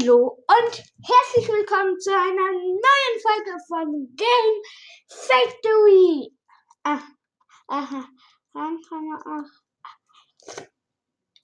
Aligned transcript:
Hallo 0.00 0.38
und 0.46 0.84
herzlich 1.02 1.48
willkommen 1.48 1.98
zu 1.98 2.10
einer 2.10 2.52
neuen 2.52 3.20
Folge 3.20 3.56
von 3.66 4.14
Game 4.14 4.62
Factory. 5.08 6.32
Ah, 6.84 7.00
aha, 7.66 8.04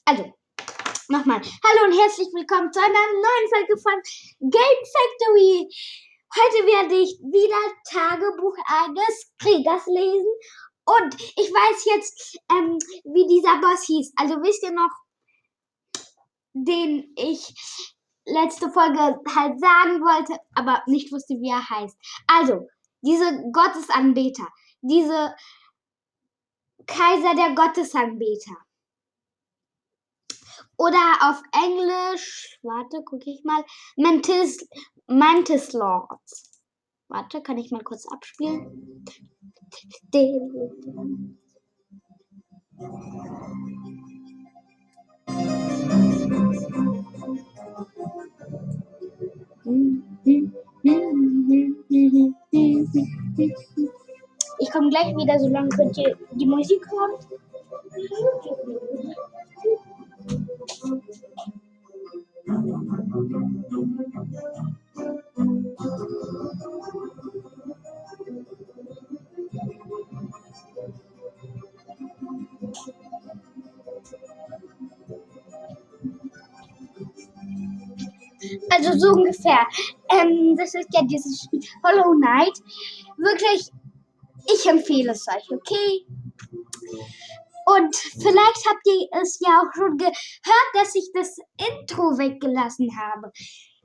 also, 0.04 0.35
nochmal. 1.09 1.40
Hallo 1.40 1.85
und 1.87 1.98
herzlich 1.98 2.29
willkommen 2.32 2.72
zu 2.72 2.80
einer 2.80 2.93
neuen 2.93 3.48
Folge 3.50 3.77
von 3.80 4.00
Game 4.40 4.84
Factory. 4.93 5.68
Heute 6.36 6.66
werde 6.66 6.95
ich 6.96 7.18
wieder 7.23 7.75
Tagebuch 7.91 8.57
eines 8.66 9.32
Kriegers 9.39 9.86
lesen. 9.86 10.34
Und 10.84 11.14
ich 11.14 11.50
weiß 11.50 11.84
jetzt, 11.86 12.39
ähm, 12.52 12.79
wie 13.05 13.27
dieser 13.27 13.61
Boss 13.61 13.84
hieß. 13.86 14.12
Also 14.16 14.34
wisst 14.43 14.62
ihr 14.62 14.73
noch, 14.73 14.91
den 16.52 17.12
ich 17.16 17.52
letzte 18.27 18.70
Folge 18.70 18.98
halt 18.98 19.61
sagen 19.61 20.00
wollte, 20.00 20.39
aber 20.54 20.82
nicht 20.86 21.12
wusste, 21.12 21.35
wie 21.40 21.50
er 21.50 21.68
heißt. 21.68 21.96
Also, 22.26 22.68
diese 23.03 23.50
Gottesanbeter, 23.53 24.49
diese 24.80 25.35
Kaiser 26.86 27.35
der 27.35 27.54
Gottesanbeter. 27.54 28.57
Oder 30.76 30.99
auf 31.22 31.43
Englisch, 31.52 32.58
warte, 32.62 33.02
gucke 33.05 33.30
ich 33.30 33.44
mal, 33.44 33.64
Mantis, 33.97 34.69
Mantis 35.06 35.72
Lords. 35.72 36.50
Warte, 37.08 37.42
kann 37.42 37.58
ich 37.58 37.70
mal 37.70 37.84
kurz 37.84 38.06
abspielen? 38.11 39.05
Ich 39.70 40.02
gleich 54.95 55.17
wieder, 55.17 55.39
solange 55.41 55.69
könnt 55.70 55.98
ihr 55.98 56.17
die 56.33 56.47
Musik 56.47 56.87
hören. 56.89 57.19
Also 78.70 78.98
so 78.98 79.12
ungefähr. 79.12 79.67
Ähm, 80.11 80.55
das 80.56 80.75
ist 80.75 80.89
ja 80.92 81.03
dieses 81.03 81.48
Hollow 81.83 82.12
Knight. 82.17 82.53
Wirklich, 83.17 83.70
ich 84.64 84.70
empfehle 84.70 85.12
es 85.12 85.26
euch, 85.28 85.50
okay? 85.50 86.06
Und 87.66 87.96
vielleicht 87.96 88.66
habt 88.68 88.86
ihr 88.86 89.08
es 89.22 89.38
ja 89.40 89.60
auch 89.60 89.74
schon 89.74 89.96
gehört, 89.96 90.70
dass 90.74 90.94
ich 90.94 91.10
das 91.14 91.36
Intro 91.56 92.18
weggelassen 92.18 92.90
habe. 92.98 93.30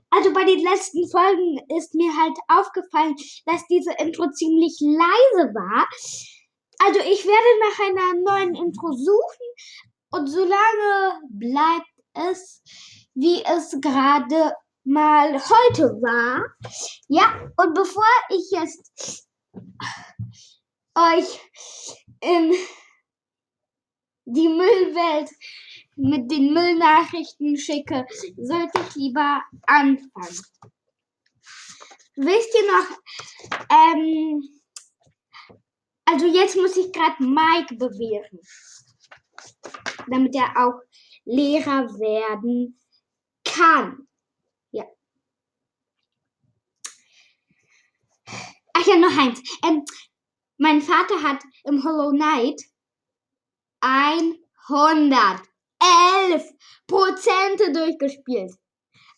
Also 0.09 0.33
bei 0.33 0.43
den 0.43 0.59
letzten 0.59 1.07
Folgen 1.07 1.59
ist 1.77 1.93
mir 1.93 2.11
halt 2.17 2.37
aufgefallen, 2.47 3.15
dass 3.45 3.65
diese 3.67 3.93
Intro 3.99 4.29
ziemlich 4.31 4.77
leise 4.81 5.53
war. 5.53 5.87
Also 6.79 6.99
ich 6.99 7.25
werde 7.25 7.51
nach 7.67 7.79
einer 7.87 8.21
neuen 8.21 8.55
Intro 8.55 8.91
suchen 8.91 9.47
und 10.11 10.27
solange 10.27 11.21
bleibt 11.29 11.91
es, 12.31 12.61
wie 13.13 13.43
es 13.43 13.77
gerade 13.81 14.53
mal 14.83 15.33
heute 15.33 16.01
war. 16.01 16.43
Ja, 17.07 17.51
und 17.57 17.73
bevor 17.75 18.03
ich 18.29 18.49
jetzt 18.51 19.27
euch 20.95 21.39
in 22.21 22.53
die 24.25 24.47
Müllwelt 24.47 25.29
mit 25.95 26.31
den 26.31 26.53
Müllnachrichten 26.53 27.57
schicke, 27.57 28.05
sollte 28.37 28.79
ich 28.87 28.95
lieber 28.95 29.41
anfangen. 29.65 30.41
Wisst 32.15 32.53
ihr 32.53 32.67
noch, 32.67 32.97
ähm, 33.69 34.43
also 36.05 36.25
jetzt 36.27 36.55
muss 36.55 36.75
ich 36.77 36.91
gerade 36.91 37.23
Mike 37.23 37.75
bewähren, 37.75 38.39
damit 40.07 40.35
er 40.35 40.51
auch 40.57 40.81
Lehrer 41.25 41.87
werden 41.99 42.79
kann. 43.45 44.07
Ja. 44.71 44.85
Ach 48.73 48.87
ja, 48.87 48.97
noch 48.97 49.17
eins. 49.17 49.41
Ähm, 49.63 49.85
mein 50.59 50.81
Vater 50.81 51.21
hat 51.23 51.41
im 51.63 51.83
Hollow 51.83 52.11
Knight 52.11 52.61
111 53.81 54.39
Prozente 56.85 57.71
durchgespielt. 57.71 58.53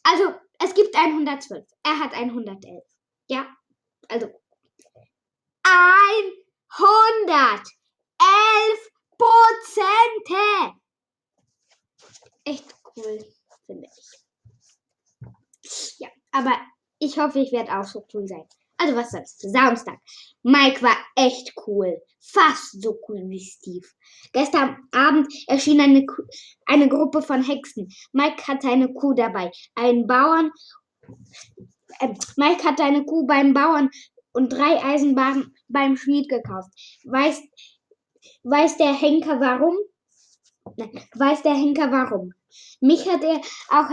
Also, 0.03 0.33
es 0.59 0.73
gibt 0.73 0.95
112. 0.95 1.65
Er 1.83 1.99
hat 1.99 2.13
111. 2.13 2.83
Ja, 3.27 3.53
also 4.07 4.29
111 5.63 7.63
Prozente. 9.17 10.79
Echt 12.43 12.75
cool, 12.95 13.25
finde 13.65 13.89
ich. 13.97 14.21
Ja, 15.97 16.09
aber 16.31 16.59
ich 16.99 17.17
hoffe, 17.17 17.39
ich 17.39 17.51
werde 17.51 17.79
auch 17.79 17.83
so 17.83 18.05
cool 18.13 18.27
sein. 18.27 18.47
Also 18.81 18.95
was 18.95 19.11
soll's? 19.11 19.37
Samstag. 19.37 19.99
Mike 20.41 20.81
war 20.81 20.97
echt 21.15 21.53
cool. 21.67 22.01
Fast 22.19 22.81
so 22.81 22.97
cool 23.07 23.29
wie 23.29 23.39
Steve. 23.39 23.87
Gestern 24.33 24.77
Abend 24.91 25.31
erschien 25.47 25.79
eine, 25.79 26.05
eine 26.65 26.89
Gruppe 26.89 27.21
von 27.21 27.43
Hexen. 27.43 27.89
Mike 28.11 28.47
hatte 28.47 28.69
eine 28.69 28.91
Kuh 28.91 29.13
dabei. 29.13 29.51
Einen 29.75 30.07
Bauern. 30.07 30.51
Äh, 31.99 32.13
Mike 32.37 32.63
hatte 32.63 32.83
eine 32.83 33.05
Kuh 33.05 33.27
beim 33.27 33.53
Bauern 33.53 33.89
und 34.33 34.51
drei 34.51 34.83
Eisenbahnen 34.83 35.55
beim 35.67 35.95
Schmied 35.95 36.27
gekauft. 36.29 36.69
Weiß, 37.03 37.39
weiß 38.43 38.77
der 38.77 38.93
Henker 38.93 39.39
warum? 39.39 39.77
Weiß 41.15 41.43
der 41.43 41.53
Henker 41.53 41.91
warum? 41.91 42.33
Mich 42.79 43.07
hat 43.07 43.23
er 43.23 43.41
auch, 43.69 43.89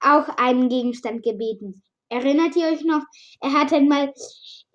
auch 0.00 0.28
einen 0.38 0.68
Gegenstand 0.68 1.22
gebeten. 1.22 1.82
Erinnert 2.12 2.54
ihr 2.56 2.66
euch 2.66 2.84
noch? 2.84 3.02
Er 3.40 3.54
hatte 3.54 3.76
einmal, 3.76 4.12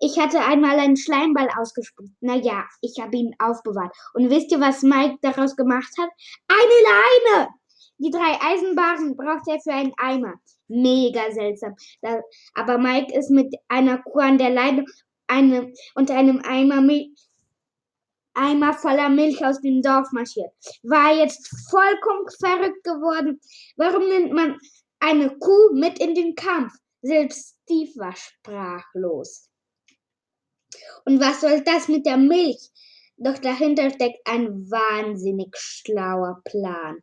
ich 0.00 0.18
hatte 0.18 0.40
einmal 0.40 0.76
einen 0.80 0.96
Schleimball 0.96 1.48
ausgespuckt. 1.56 2.10
Naja, 2.20 2.64
ich 2.80 2.98
habe 3.00 3.16
ihn 3.16 3.36
aufbewahrt. 3.38 3.94
Und 4.14 4.28
wisst 4.28 4.50
ihr, 4.50 4.58
was 4.58 4.82
Mike 4.82 5.18
daraus 5.22 5.54
gemacht 5.54 5.92
hat? 6.00 6.10
Eine 6.48 7.38
Leine! 7.38 7.48
Die 7.98 8.10
drei 8.10 8.40
Eisenbahnen 8.40 9.16
braucht 9.16 9.46
er 9.46 9.60
für 9.60 9.72
einen 9.72 9.92
Eimer. 9.98 10.34
Mega 10.66 11.30
seltsam. 11.30 11.76
Da, 12.02 12.20
aber 12.54 12.76
Mike 12.76 13.16
ist 13.16 13.30
mit 13.30 13.54
einer 13.68 13.98
Kuh 13.98 14.18
an 14.18 14.38
der 14.38 14.50
Leine 14.50 14.84
eine, 15.28 15.72
und 15.94 16.10
einem 16.10 16.42
Eimer 16.44 16.82
Eimer 18.34 18.72
voller 18.72 19.10
Milch 19.10 19.44
aus 19.44 19.60
dem 19.60 19.80
Dorf 19.82 20.10
marschiert. 20.10 20.50
War 20.82 21.14
jetzt 21.14 21.48
vollkommen 21.70 22.26
verrückt 22.40 22.82
geworden. 22.82 23.40
Warum 23.76 24.08
nimmt 24.08 24.32
man 24.32 24.58
eine 24.98 25.30
Kuh 25.38 25.72
mit 25.74 26.00
in 26.00 26.16
den 26.16 26.34
Kampf? 26.34 26.72
Selbst 27.02 27.56
Steve 27.62 27.92
war 27.96 28.14
sprachlos. 28.16 29.48
Und 31.04 31.20
was 31.20 31.40
soll 31.40 31.62
das 31.62 31.88
mit 31.88 32.06
der 32.06 32.16
Milch? 32.16 32.70
Doch 33.16 33.38
dahinter 33.38 33.90
steckt 33.90 34.26
ein 34.26 34.70
wahnsinnig 34.70 35.56
schlauer 35.56 36.40
Plan. 36.44 36.98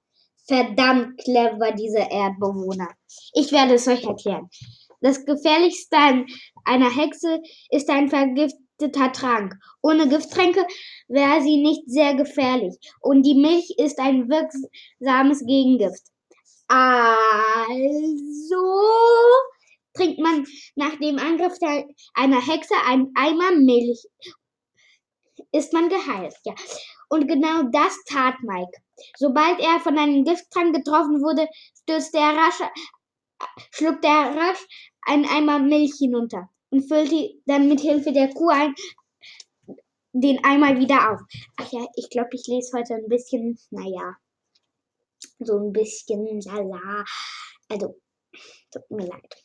Verdammt 0.47 1.19
clever, 1.19 1.71
diese 1.71 1.99
Erdbewohner. 1.99 2.89
Ich 3.33 3.51
werde 3.51 3.75
es 3.75 3.87
euch 3.87 4.03
erklären. 4.03 4.49
Das 5.01 5.25
Gefährlichste 5.25 5.97
an 5.97 6.25
einer 6.65 6.95
Hexe 6.95 7.41
ist 7.69 7.89
ein 7.89 8.09
vergifteter 8.09 9.11
Trank. 9.11 9.55
Ohne 9.81 10.07
Gifttränke 10.07 10.65
wäre 11.07 11.41
sie 11.41 11.57
nicht 11.57 11.83
sehr 11.87 12.15
gefährlich. 12.15 12.75
Und 13.01 13.23
die 13.23 13.35
Milch 13.35 13.73
ist 13.77 13.99
ein 13.99 14.29
wirksames 14.29 15.45
Gegengift. 15.45 16.03
Also 16.67 17.75
trinkt 19.95 20.19
man 20.19 20.45
nach 20.75 20.97
dem 20.99 21.17
Angriff 21.19 21.57
der, 21.59 21.85
einer 22.13 22.45
Hexe 22.45 22.75
einen 22.85 23.11
Eimer 23.15 23.55
Milch, 23.55 24.05
ist 25.51 25.73
man 25.73 25.89
geheilt. 25.89 26.35
Ja. 26.43 26.53
Und 27.09 27.27
genau 27.27 27.63
das 27.71 27.97
tat 28.05 28.35
Mike. 28.41 28.71
Sobald 29.17 29.59
er 29.59 29.79
von 29.79 29.97
einem 29.97 30.23
Gifttrank 30.23 30.75
getroffen 30.75 31.21
wurde, 31.21 31.47
stürzte 31.81 32.17
er 32.17 32.35
rasch, 32.35 32.61
schluckte 33.71 34.07
er 34.07 34.35
rasch 34.35 34.65
einen 35.01 35.25
Eimer 35.25 35.59
Milch 35.59 35.95
hinunter 35.99 36.49
und 36.69 36.87
füllte 36.87 37.31
dann 37.45 37.67
mit 37.67 37.81
Hilfe 37.81 38.11
der 38.11 38.33
Kuh 38.33 38.49
ein, 38.49 38.73
den 40.13 40.43
Eimer 40.43 40.79
wieder 40.79 41.11
auf. 41.11 41.21
Ach 41.57 41.71
ja, 41.71 41.85
ich 41.95 42.09
glaube, 42.09 42.29
ich 42.31 42.47
lese 42.47 42.77
heute 42.77 42.95
ein 42.95 43.07
bisschen, 43.07 43.59
naja, 43.69 44.15
so 45.39 45.57
ein 45.57 45.73
bisschen 45.73 46.41
Salat. 46.41 47.07
Also, 47.69 47.95
Tut 48.71 48.91
mir 48.91 49.07
leid. 49.07 49.44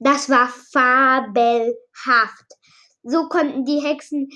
Das 0.00 0.28
war 0.30 0.48
fabelhaft. 0.72 1.74
So 3.02 3.28
konnten 3.28 3.64
die 3.64 3.80
Hexen 3.80 4.28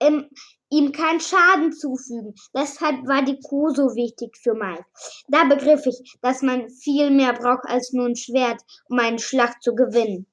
im, 0.00 0.28
ihm 0.70 0.92
keinen 0.92 1.20
Schaden 1.20 1.72
zufügen. 1.72 2.34
Deshalb 2.54 3.06
war 3.06 3.22
die 3.22 3.40
Kuh 3.40 3.70
so 3.70 3.94
wichtig 3.94 4.36
für 4.36 4.54
Mike. 4.54 4.84
Da 5.28 5.44
begriff 5.44 5.86
ich, 5.86 6.18
dass 6.22 6.42
man 6.42 6.68
viel 6.68 7.10
mehr 7.10 7.32
braucht 7.32 7.64
als 7.66 7.92
nur 7.92 8.06
ein 8.06 8.16
Schwert, 8.16 8.60
um 8.88 8.98
einen 8.98 9.18
Schlag 9.18 9.62
zu 9.62 9.74
gewinnen. 9.74 10.26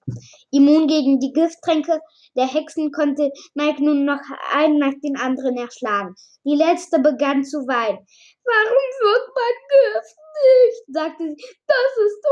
Immun 0.51 0.87
gegen 0.87 1.19
die 1.19 1.31
Gifttränke 1.31 1.99
der 2.35 2.47
Hexen 2.47 2.91
konnte 2.91 3.31
Mike 3.53 3.83
nun 3.83 4.05
noch 4.05 4.19
einen 4.53 4.77
nach 4.77 4.93
den 5.01 5.17
anderen 5.17 5.57
erschlagen. 5.57 6.15
Die 6.43 6.55
letzte 6.55 6.99
begann 6.99 7.43
zu 7.43 7.59
weinen. 7.67 8.05
Warum 8.43 8.85
wird 9.01 9.29
mein 9.35 9.57
Gift 9.71 10.17
nicht? 10.35 10.95
sagte 10.95 11.23
sie. 11.23 11.55
Das 11.65 11.91
ist 12.05 12.25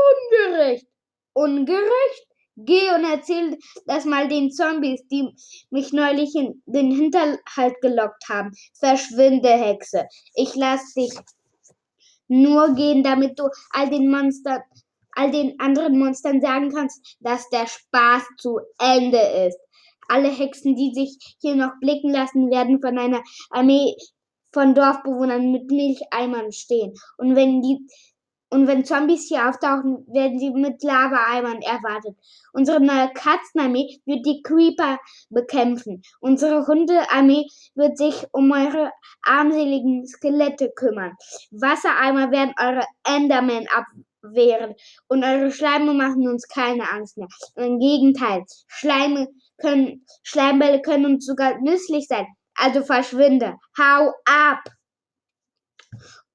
ungerecht. 0.52 0.86
Ungerecht? 1.34 2.26
Geh 2.56 2.88
und 2.94 3.04
erzähl 3.04 3.58
das 3.86 4.04
mal 4.04 4.28
den 4.28 4.52
Zombies, 4.52 5.02
die 5.08 5.28
mich 5.70 5.92
neulich 5.92 6.34
in 6.36 6.62
den 6.66 6.92
Hinterhalt 6.92 7.80
gelockt 7.80 8.28
haben. 8.28 8.52
Verschwinde, 8.78 9.48
Hexe. 9.48 10.06
Ich 10.34 10.54
lass 10.54 10.94
dich 10.94 11.12
nur 12.28 12.74
gehen, 12.74 13.02
damit 13.02 13.38
du 13.38 13.48
all 13.70 13.90
den 13.90 14.08
Monstern, 14.08 14.62
all 15.16 15.32
den 15.32 15.58
anderen 15.58 15.98
Monstern 15.98 16.40
sagen 16.40 16.70
kannst, 16.72 17.16
dass 17.20 17.48
der 17.50 17.66
Spaß 17.66 18.22
zu 18.38 18.60
Ende 18.78 19.18
ist. 19.48 19.58
Alle 20.08 20.28
Hexen, 20.28 20.76
die 20.76 20.94
sich 20.94 21.36
hier 21.40 21.56
noch 21.56 21.72
blicken 21.80 22.10
lassen, 22.10 22.50
werden 22.50 22.80
von 22.80 22.98
einer 22.98 23.22
Armee 23.50 23.96
von 24.52 24.74
Dorfbewohnern 24.74 25.50
mit 25.50 25.70
Milcheimern 25.70 26.52
stehen. 26.52 26.94
Und 27.18 27.34
wenn 27.34 27.60
die 27.60 27.80
und 28.54 28.68
wenn 28.68 28.84
Zombies 28.84 29.26
hier 29.26 29.48
auftauchen, 29.48 30.06
werden 30.06 30.38
sie 30.38 30.50
mit 30.50 30.80
Lava-Eimern 30.84 31.60
erwartet. 31.60 32.16
Unsere 32.52 32.78
neue 32.78 33.12
Katzenarmee 33.12 34.00
wird 34.06 34.24
die 34.24 34.42
Creeper 34.44 35.00
bekämpfen. 35.28 36.02
Unsere 36.20 36.64
Hundearmee 36.64 37.46
wird 37.74 37.98
sich 37.98 38.24
um 38.30 38.52
eure 38.52 38.92
armseligen 39.24 40.06
Skelette 40.06 40.70
kümmern. 40.70 41.16
Wassereimer 41.50 42.30
werden 42.30 42.54
eure 42.56 42.84
Endermen 43.02 43.66
abwehren. 43.74 44.76
Und 45.08 45.24
eure 45.24 45.50
Schleime 45.50 45.92
machen 45.92 46.28
uns 46.28 46.46
keine 46.46 46.88
Angst 46.92 47.18
mehr. 47.18 47.26
Im 47.56 47.80
Gegenteil, 47.80 48.44
Schleime 48.68 49.26
können, 49.58 50.06
Schleimbälle 50.22 50.80
können 50.80 51.06
uns 51.06 51.26
sogar 51.26 51.60
nützlich 51.60 52.06
sein. 52.06 52.28
Also 52.54 52.84
verschwinde. 52.84 53.56
Hau 53.76 54.12
ab! 54.26 54.62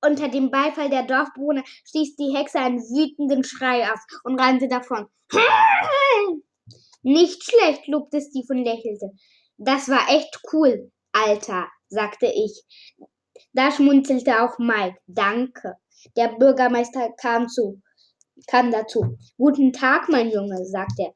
Unter 0.02 0.30
dem 0.30 0.50
Beifall 0.52 0.90
der 0.90 1.04
Dorfbewohner 1.04 1.64
stieß 1.66 2.16
die 2.16 2.36
Hexe 2.36 2.60
einen 2.60 2.80
wütenden 2.80 3.44
Schrei 3.44 3.92
aus 3.92 4.00
und 4.24 4.40
rannte 4.40 4.68
davon. 4.68 5.08
Nicht 7.02 7.44
schlecht, 7.44 7.88
lobte 7.88 8.22
Steve 8.22 8.48
und 8.50 8.64
lächelte. 8.64 9.12
Das 9.58 9.90
war 9.90 10.10
echt 10.10 10.40
cool, 10.54 10.92
Alter, 11.12 11.68
sagte 11.90 12.28
ich. 12.28 12.64
Da 13.54 13.72
schmunzelte 13.72 14.44
auch 14.44 14.58
Mike. 14.60 14.98
Danke. 15.08 15.76
Der 16.16 16.30
Bürgermeister 16.30 17.10
kam 17.20 17.48
zu, 17.48 17.82
kam 18.48 18.72
dazu. 18.72 19.18
Guten 19.38 19.74
Tag, 19.74 20.08
mein 20.10 20.30
Junge, 20.30 20.66
sagte 20.66 21.04
er 21.04 21.14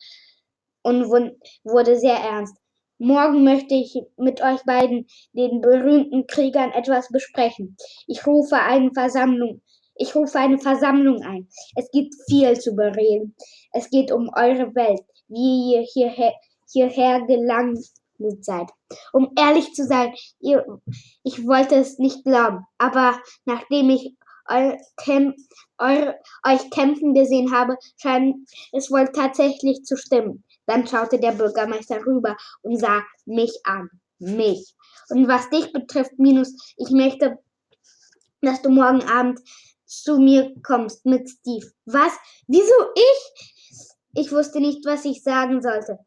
und 0.83 1.09
wurde 1.09 1.97
sehr 1.97 2.17
ernst. 2.17 2.55
Morgen 3.03 3.43
möchte 3.43 3.75
ich 3.75 4.01
mit 4.15 4.41
euch 4.41 4.63
beiden, 4.63 5.07
den 5.33 5.59
berühmten 5.59 6.25
Kriegern, 6.25 6.71
etwas 6.71 7.09
besprechen. 7.09 7.75
Ich 8.07 8.25
rufe 8.25 8.55
eine 8.55 8.93
Versammlung. 8.93 9.61
Ich 9.95 10.15
rufe 10.15 10.39
eine 10.39 10.57
Versammlung 10.57 11.21
ein. 11.21 11.49
Es 11.75 11.91
gibt 11.91 12.13
viel 12.29 12.57
zu 12.57 12.73
bereden. 12.77 13.35
Es 13.73 13.89
geht 13.89 14.09
um 14.13 14.31
eure 14.33 14.73
Welt, 14.73 15.01
wie 15.27 15.73
ihr 15.73 15.81
hierher, 15.81 16.31
hierher 16.71 17.25
gelangt 17.25 17.85
seid. 18.39 18.69
Um 19.11 19.33
ehrlich 19.37 19.73
zu 19.73 19.85
sein, 19.85 20.13
ihr, 20.39 20.65
ich 21.23 21.45
wollte 21.45 21.75
es 21.75 21.99
nicht 21.99 22.23
glauben, 22.23 22.65
aber 22.77 23.19
nachdem 23.43 23.89
ich 23.89 24.15
eu, 24.49 24.77
kämp, 24.95 25.35
eure, 25.77 26.15
euch 26.47 26.69
kämpfen 26.69 27.13
gesehen 27.13 27.53
habe, 27.53 27.75
scheint 27.97 28.47
es 28.71 28.89
wohl 28.89 29.09
tatsächlich 29.09 29.83
zu 29.83 29.97
stimmen. 29.97 30.45
Dann 30.65 30.87
schaute 30.87 31.19
der 31.19 31.31
Bürgermeister 31.31 32.05
rüber 32.05 32.37
und 32.61 32.77
sah 32.79 33.03
mich 33.25 33.53
an. 33.63 33.89
Mich. 34.19 34.73
Und 35.09 35.27
was 35.27 35.49
dich 35.49 35.73
betrifft, 35.73 36.17
Minus, 36.17 36.53
ich 36.77 36.91
möchte, 36.91 37.37
dass 38.41 38.61
du 38.61 38.69
morgen 38.69 39.03
Abend 39.03 39.39
zu 39.85 40.17
mir 40.17 40.53
kommst 40.63 41.05
mit 41.05 41.29
Steve. 41.29 41.67
Was? 41.85 42.13
Wieso 42.47 42.73
ich? 42.95 43.81
Ich 44.15 44.31
wusste 44.31 44.59
nicht, 44.59 44.85
was 44.85 45.05
ich 45.05 45.23
sagen 45.23 45.61
sollte. 45.61 45.99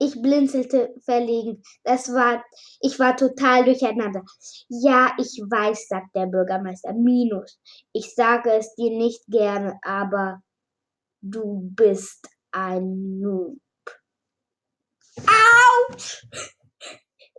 Ich 0.00 0.20
blinzelte 0.22 0.94
verlegen. 1.04 1.62
Das 1.82 2.12
war, 2.12 2.44
ich 2.80 2.98
war 2.98 3.16
total 3.16 3.64
durcheinander. 3.64 4.22
Ja, 4.68 5.12
ich 5.18 5.42
weiß, 5.48 5.88
sagt 5.88 6.14
der 6.14 6.26
Bürgermeister. 6.26 6.92
Minus. 6.94 7.58
Ich 7.92 8.14
sage 8.14 8.52
es 8.52 8.74
dir 8.76 8.96
nicht 8.96 9.26
gerne, 9.26 9.78
aber 9.82 10.40
du 11.20 11.68
bist 11.74 12.28
ein 12.52 13.18
Noob. 13.18 13.58
Autsch! 15.26 16.26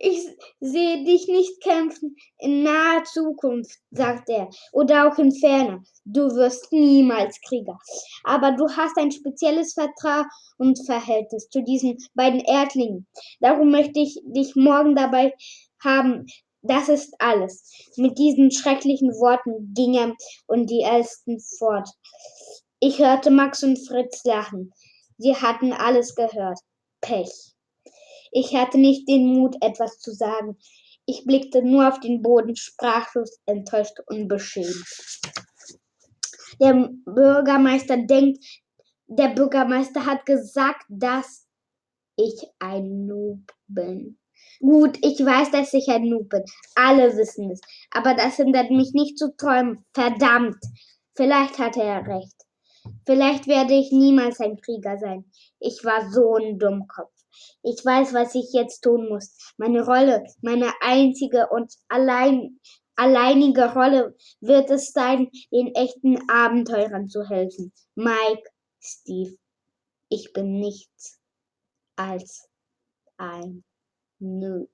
Ich 0.01 0.25
sehe 0.61 1.03
dich 1.03 1.27
nicht 1.27 1.61
kämpfen 1.61 2.15
in 2.37 2.63
naher 2.63 3.03
Zukunft, 3.03 3.79
sagt 3.91 4.29
er, 4.29 4.49
oder 4.71 5.07
auch 5.11 5.17
in 5.17 5.33
ferner. 5.33 5.83
Du 6.05 6.21
wirst 6.35 6.71
niemals 6.71 7.37
Krieger. 7.41 7.77
Aber 8.23 8.53
du 8.53 8.69
hast 8.69 8.97
ein 8.97 9.11
spezielles 9.11 9.73
Vertrauensverhältnis 9.73 11.49
zu 11.49 11.63
diesen 11.63 11.97
beiden 12.13 12.39
Erdlingen. 12.39 13.07
Darum 13.41 13.71
möchte 13.71 13.99
ich 13.99 14.21
dich 14.23 14.55
morgen 14.55 14.95
dabei 14.95 15.33
haben. 15.83 16.25
Das 16.61 16.87
ist 16.87 17.13
alles. 17.19 17.69
Mit 17.97 18.17
diesen 18.17 18.51
schrecklichen 18.51 19.09
Worten 19.09 19.73
ging 19.73 19.95
er 19.95 20.15
und 20.47 20.69
die 20.69 20.83
Ältesten 20.83 21.41
fort. 21.57 21.89
Ich 22.79 22.99
hörte 22.99 23.31
Max 23.31 23.63
und 23.63 23.77
Fritz 23.85 24.23
lachen. 24.23 24.71
Sie 25.17 25.35
hatten 25.35 25.73
alles 25.73 26.15
gehört. 26.15 26.59
Pech. 27.01 27.53
Ich 28.31 28.55
hatte 28.55 28.77
nicht 28.77 29.07
den 29.07 29.33
Mut, 29.33 29.55
etwas 29.61 29.99
zu 29.99 30.11
sagen. 30.11 30.57
Ich 31.05 31.23
blickte 31.25 31.63
nur 31.63 31.87
auf 31.87 31.99
den 31.99 32.21
Boden, 32.21 32.55
sprachlos, 32.55 33.39
enttäuscht 33.45 33.99
und 34.07 34.27
beschämt. 34.27 34.85
Der 36.61 36.89
Bürgermeister 37.05 37.97
denkt, 37.97 38.45
der 39.07 39.29
Bürgermeister 39.29 40.05
hat 40.05 40.25
gesagt, 40.25 40.85
dass 40.89 41.47
ich 42.15 42.45
ein 42.59 43.07
Noob 43.07 43.51
bin. 43.67 44.19
Gut, 44.59 44.97
ich 45.01 45.19
weiß, 45.25 45.51
dass 45.51 45.73
ich 45.73 45.87
ein 45.87 46.09
Noob 46.09 46.29
bin. 46.29 46.43
Alle 46.75 47.15
wissen 47.15 47.49
es. 47.49 47.61
Aber 47.91 48.13
das 48.13 48.35
hindert 48.35 48.71
mich 48.71 48.91
nicht 48.93 49.17
zu 49.17 49.35
träumen. 49.35 49.85
Verdammt. 49.93 50.57
Vielleicht 51.15 51.57
hatte 51.57 51.81
er 51.81 52.05
recht. 52.05 52.35
Vielleicht 53.05 53.47
werde 53.47 53.73
ich 53.73 53.91
niemals 53.91 54.39
ein 54.39 54.57
Krieger 54.57 54.97
sein. 54.97 55.25
Ich 55.59 55.83
war 55.83 56.11
so 56.11 56.35
ein 56.35 56.59
Dummkopf. 56.59 57.11
Ich 57.63 57.83
weiß, 57.83 58.13
was 58.13 58.35
ich 58.35 58.51
jetzt 58.53 58.81
tun 58.81 59.09
muss. 59.09 59.35
Meine 59.57 59.83
Rolle, 59.85 60.23
meine 60.41 60.71
einzige 60.81 61.47
und 61.49 61.73
allein, 61.87 62.59
alleinige 62.95 63.73
Rolle 63.73 64.15
wird 64.41 64.69
es 64.69 64.91
sein, 64.91 65.29
den 65.51 65.73
echten 65.75 66.17
Abenteurern 66.29 67.07
zu 67.07 67.27
helfen. 67.27 67.71
Mike, 67.95 68.43
Steve, 68.79 69.35
ich 70.09 70.33
bin 70.33 70.59
nichts 70.59 71.19
als 71.95 72.49
ein 73.17 73.63
Noob. 74.19 74.69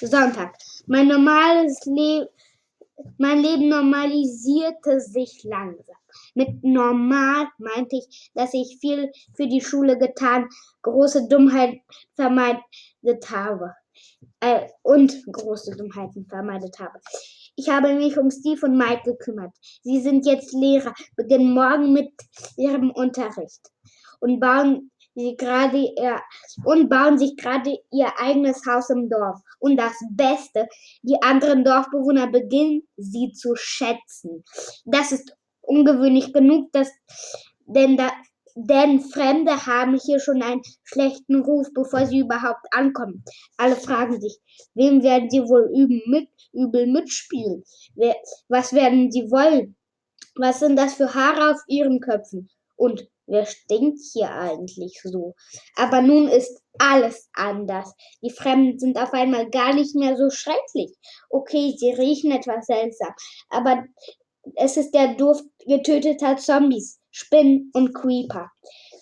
Sonntag. 0.00 0.54
Mein 0.86 1.08
normales 1.08 1.84
Leben 1.86 2.28
mein 3.16 3.40
Leben 3.42 3.68
normalisierte 3.68 5.00
sich 5.00 5.44
langsam. 5.44 5.96
Mit 6.34 6.62
normal 6.62 7.48
meinte 7.58 7.96
ich, 7.96 8.30
dass 8.34 8.54
ich 8.54 8.78
viel 8.80 9.10
für 9.34 9.46
die 9.46 9.60
Schule 9.60 9.98
getan, 9.98 10.48
große 10.82 11.28
Dummheiten 11.28 11.80
vermeidet 12.14 13.30
habe. 13.30 13.74
Äh, 14.40 14.68
und 14.82 15.24
große 15.32 15.76
Dummheiten 15.76 16.26
vermeidet 16.28 16.78
habe. 16.78 17.00
Ich 17.56 17.68
habe 17.68 17.94
mich 17.94 18.16
um 18.16 18.30
Steve 18.30 18.66
und 18.66 18.76
Mike 18.76 19.02
gekümmert. 19.04 19.52
Sie 19.82 20.00
sind 20.00 20.26
jetzt 20.26 20.52
Lehrer, 20.52 20.94
beginnen 21.16 21.52
morgen 21.52 21.92
mit 21.92 22.12
ihrem 22.56 22.90
Unterricht 22.92 23.60
und 24.20 24.38
bauen 24.38 24.92
sie 25.16 25.36
gerade 25.36 25.78
ihr, 25.78 26.20
und 26.64 26.88
bauen 26.88 27.18
sich 27.18 27.36
gerade 27.36 27.76
ihr 27.90 28.12
eigenes 28.20 28.64
Haus 28.64 28.90
im 28.90 29.08
Dorf. 29.08 29.40
Und 29.58 29.76
das 29.76 29.94
Beste, 30.10 30.68
die 31.02 31.20
anderen 31.20 31.64
Dorfbewohner 31.64 32.28
beginnen 32.28 32.86
sie 32.96 33.32
zu 33.32 33.56
schätzen. 33.56 34.44
Das 34.84 35.10
ist 35.10 35.36
ungewöhnlich 35.68 36.32
genug, 36.32 36.72
dass, 36.72 36.90
denn, 37.66 37.96
da, 37.96 38.10
denn 38.54 39.00
Fremde 39.00 39.66
haben 39.66 39.98
hier 39.98 40.18
schon 40.18 40.42
einen 40.42 40.62
schlechten 40.82 41.42
Ruf, 41.42 41.68
bevor 41.74 42.06
sie 42.06 42.20
überhaupt 42.20 42.66
ankommen. 42.70 43.24
Alle 43.56 43.76
fragen 43.76 44.20
sich, 44.20 44.38
wem 44.74 45.02
werden 45.02 45.30
sie 45.30 45.42
wohl 45.42 45.70
üben 45.74 46.02
mit, 46.06 46.28
übel 46.52 46.86
mitspielen? 46.86 47.62
Wer, 47.94 48.16
was 48.48 48.72
werden 48.72 49.12
sie 49.12 49.30
wollen? 49.30 49.76
Was 50.34 50.60
sind 50.60 50.76
das 50.76 50.94
für 50.94 51.14
Haare 51.14 51.52
auf 51.52 51.60
ihren 51.66 52.00
Köpfen? 52.00 52.48
Und 52.76 53.08
wer 53.26 53.44
stinkt 53.44 53.98
hier 54.12 54.30
eigentlich 54.30 55.00
so? 55.02 55.34
Aber 55.76 56.00
nun 56.00 56.28
ist 56.28 56.62
alles 56.78 57.28
anders. 57.32 57.92
Die 58.22 58.30
Fremden 58.30 58.78
sind 58.78 58.96
auf 58.98 59.12
einmal 59.12 59.50
gar 59.50 59.74
nicht 59.74 59.96
mehr 59.96 60.16
so 60.16 60.30
schrecklich. 60.30 60.96
Okay, 61.28 61.74
sie 61.76 61.90
riechen 61.90 62.30
etwas 62.30 62.66
seltsam, 62.66 63.12
aber 63.50 63.84
es 64.56 64.76
ist 64.76 64.92
der 64.92 65.14
Duft 65.14 65.44
getöteter 65.66 66.36
Zombies, 66.36 67.00
Spinnen 67.10 67.70
und 67.74 67.94
Creeper. 67.94 68.50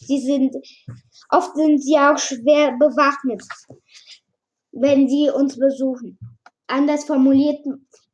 Sie 0.01 0.21
sind, 0.21 0.55
oft 1.31 1.55
sind 1.57 1.83
sie 1.83 1.97
auch 1.97 2.19
schwer 2.19 2.77
bewaffnet, 2.79 3.43
wenn 4.73 5.09
sie 5.09 5.31
uns 5.31 5.59
besuchen. 5.59 6.19
Anders 6.67 7.05
formuliert, 7.05 7.65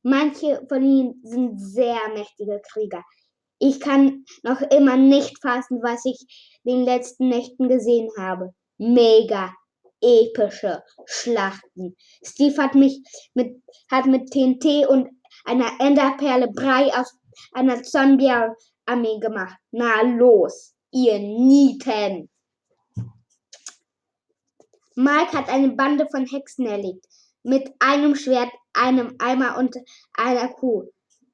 manche 0.02 0.64
von 0.68 0.82
ihnen 0.82 1.20
sind 1.22 1.58
sehr 1.58 1.98
mächtige 2.14 2.60
Krieger. 2.72 3.02
Ich 3.58 3.80
kann 3.80 4.24
noch 4.42 4.60
immer 4.60 4.96
nicht 4.96 5.40
fassen, 5.40 5.80
was 5.82 6.04
ich 6.04 6.18
in 6.64 6.78
den 6.78 6.84
letzten 6.84 7.28
Nächten 7.28 7.68
gesehen 7.68 8.10
habe. 8.18 8.52
Mega 8.78 9.52
epische 10.02 10.82
Schlachten. 11.06 11.96
Steve 12.24 12.60
hat 12.60 12.74
mich 12.74 13.00
mit, 13.34 13.62
hat 13.90 14.06
mit 14.06 14.30
TNT 14.30 14.88
und 14.88 15.08
einer 15.44 15.70
Enderperle 15.78 16.48
Brei 16.48 16.92
aus 16.94 17.16
einer 17.52 17.82
Zombie-Armee 17.82 19.18
gemacht. 19.20 19.58
Na 19.70 20.02
los, 20.02 20.74
ihr 20.90 21.18
Nieten! 21.18 22.28
Mike 24.94 25.32
hat 25.32 25.48
eine 25.48 25.70
Bande 25.70 26.06
von 26.10 26.26
Hexen 26.26 26.66
erlegt. 26.66 27.06
Mit 27.42 27.70
einem 27.80 28.14
Schwert, 28.14 28.50
einem 28.74 29.16
Eimer 29.18 29.56
und 29.58 29.76
einer 30.14 30.48
Kuh. 30.48 30.84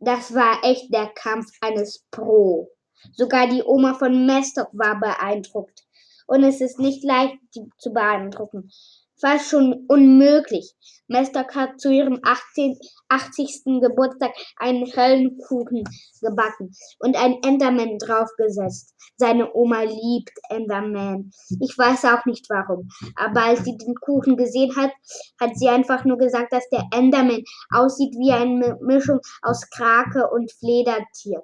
Das 0.00 0.32
war 0.34 0.64
echt 0.64 0.92
der 0.94 1.08
Kampf 1.08 1.50
eines 1.60 2.04
Pro. 2.10 2.70
Sogar 3.12 3.48
die 3.48 3.62
Oma 3.62 3.94
von 3.94 4.26
Mestock 4.26 4.68
war 4.72 4.98
beeindruckt. 5.00 5.84
Und 6.26 6.44
es 6.44 6.60
ist 6.60 6.78
nicht 6.78 7.04
leicht, 7.04 7.36
sie 7.50 7.68
zu 7.78 7.92
beeindrucken 7.92 8.70
fast 9.20 9.50
schon 9.50 9.84
unmöglich. 9.88 10.74
Mestock 11.08 11.54
hat 11.54 11.80
zu 11.80 11.90
ihrem 11.90 12.20
18, 12.22 12.78
80. 13.08 13.80
Geburtstag 13.80 14.32
einen 14.58 14.86
Höllenkuchen 14.86 15.84
gebacken 16.20 16.72
und 16.98 17.16
ein 17.16 17.36
Enderman 17.42 17.98
draufgesetzt. 17.98 18.94
Seine 19.16 19.52
Oma 19.54 19.82
liebt 19.82 20.38
Enderman. 20.50 21.30
Ich 21.60 21.76
weiß 21.76 22.04
auch 22.04 22.26
nicht 22.26 22.46
warum. 22.50 22.88
Aber 23.16 23.42
als 23.44 23.64
sie 23.64 23.76
den 23.76 23.94
Kuchen 23.94 24.36
gesehen 24.36 24.76
hat, 24.76 24.92
hat 25.40 25.56
sie 25.56 25.68
einfach 25.68 26.04
nur 26.04 26.18
gesagt, 26.18 26.52
dass 26.52 26.68
der 26.68 26.84
Enderman 26.92 27.42
aussieht 27.70 28.14
wie 28.14 28.32
eine 28.32 28.78
Mischung 28.82 29.20
aus 29.42 29.68
Krake 29.70 30.28
und 30.30 30.52
Fledertier. 30.52 31.42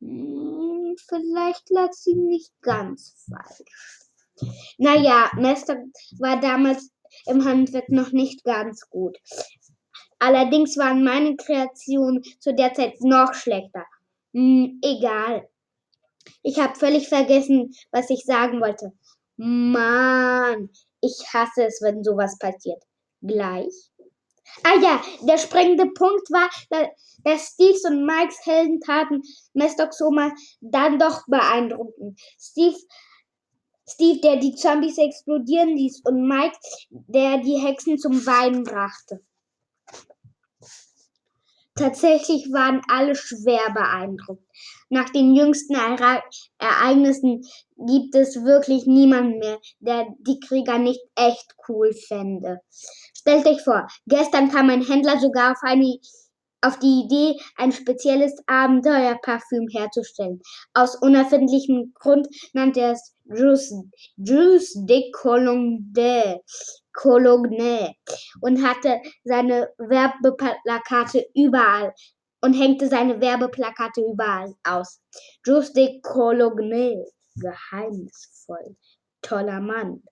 Hm, 0.00 0.94
vielleicht 1.08 1.70
lag 1.70 1.92
sie 1.92 2.14
nicht 2.14 2.52
ganz 2.62 3.26
falsch. 3.28 4.08
Naja, 4.78 5.30
Mester 5.34 5.76
war 6.18 6.40
damals 6.40 6.92
im 7.26 7.44
Handwerk 7.44 7.88
noch 7.88 8.12
nicht 8.12 8.44
ganz 8.44 8.88
gut. 8.90 9.18
Allerdings 10.18 10.76
waren 10.76 11.04
meine 11.04 11.36
Kreationen 11.36 12.22
zu 12.40 12.54
der 12.54 12.74
Zeit 12.74 12.94
noch 13.00 13.34
schlechter. 13.34 13.84
Hm, 14.34 14.80
egal. 14.82 15.48
Ich 16.42 16.58
habe 16.58 16.78
völlig 16.78 17.08
vergessen, 17.08 17.72
was 17.90 18.10
ich 18.10 18.24
sagen 18.24 18.60
wollte. 18.60 18.92
Mann, 19.36 20.70
ich 21.00 21.24
hasse 21.32 21.64
es, 21.66 21.80
wenn 21.82 22.02
sowas 22.02 22.36
passiert. 22.38 22.82
Gleich. 23.22 23.90
Ah 24.64 24.80
ja, 24.80 25.02
der 25.22 25.38
springende 25.38 25.86
Punkt 25.86 26.30
war, 26.30 26.48
dass 27.24 27.48
Steves 27.48 27.84
und 27.84 28.04
Mikes 28.04 28.44
Heldentaten 28.44 29.22
Mestocks 29.52 30.00
Oma 30.00 30.32
dann 30.60 30.98
doch 30.98 31.22
beeindruckten. 31.26 32.16
Steve 32.40 32.76
Steve, 33.88 34.20
der 34.20 34.36
die 34.36 34.54
Zombies 34.54 34.98
explodieren 34.98 35.76
ließ, 35.76 36.02
und 36.04 36.28
Mike, 36.28 36.56
der 36.90 37.38
die 37.38 37.58
Hexen 37.58 37.98
zum 37.98 38.24
Weinen 38.26 38.64
brachte. 38.64 39.20
Tatsächlich 41.74 42.52
waren 42.52 42.82
alle 42.88 43.14
schwer 43.14 43.70
beeindruckt. 43.72 44.42
Nach 44.90 45.08
den 45.10 45.36
jüngsten 45.36 45.74
Ere 45.74 46.22
Ereignissen 46.58 47.42
gibt 47.76 48.16
es 48.16 48.42
wirklich 48.42 48.86
niemanden 48.86 49.38
mehr, 49.38 49.58
der 49.78 50.06
die 50.26 50.40
Krieger 50.40 50.78
nicht 50.78 51.00
echt 51.14 51.54
cool 51.68 51.92
fände. 51.92 52.60
Stellt 53.14 53.46
euch 53.46 53.62
vor, 53.62 53.86
gestern 54.06 54.50
kam 54.50 54.70
ein 54.70 54.84
Händler 54.84 55.20
sogar 55.20 55.52
auf 55.52 55.58
eine 55.62 55.98
auf 56.60 56.78
die 56.80 57.04
Idee, 57.04 57.38
ein 57.56 57.70
spezielles 57.70 58.34
Abenteuerparfüm 58.48 59.68
herzustellen. 59.68 60.40
Aus 60.74 60.96
unerfindlichem 60.96 61.92
Grund 61.94 62.26
nannte 62.52 62.80
er 62.80 62.92
es 62.92 63.14
Juice, 63.28 63.74
Juice 64.16 64.74
de 64.86 65.10
Cologne, 65.12 66.40
Cologne 66.92 67.94
und 68.40 68.62
hatte 68.66 69.00
seine 69.24 69.68
Werbeplakate 69.78 71.26
überall 71.34 71.92
und 72.40 72.54
hängte 72.54 72.88
seine 72.88 73.20
Werbeplakate 73.20 74.00
überall 74.00 74.54
aus. 74.64 75.00
Juice 75.44 75.72
de 75.72 76.00
Cologne, 76.00 77.04
geheimnisvoll, 77.36 78.76
toller 79.22 79.60
Mann, 79.60 80.02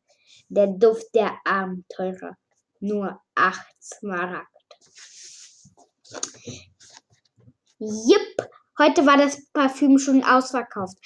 der 0.49 0.69
Duft 0.69 1.15
der 1.15 1.39
Abenteurer, 1.45 2.37
nur 2.81 3.21
acht 3.35 3.75
Smaragd. 3.83 4.49
Jipp, 7.79 8.49
heute 8.79 9.07
war 9.07 9.17
das 9.17 9.51
Parfüm 9.53 9.99
schon 9.99 10.23
ausverkauft. 10.23 10.97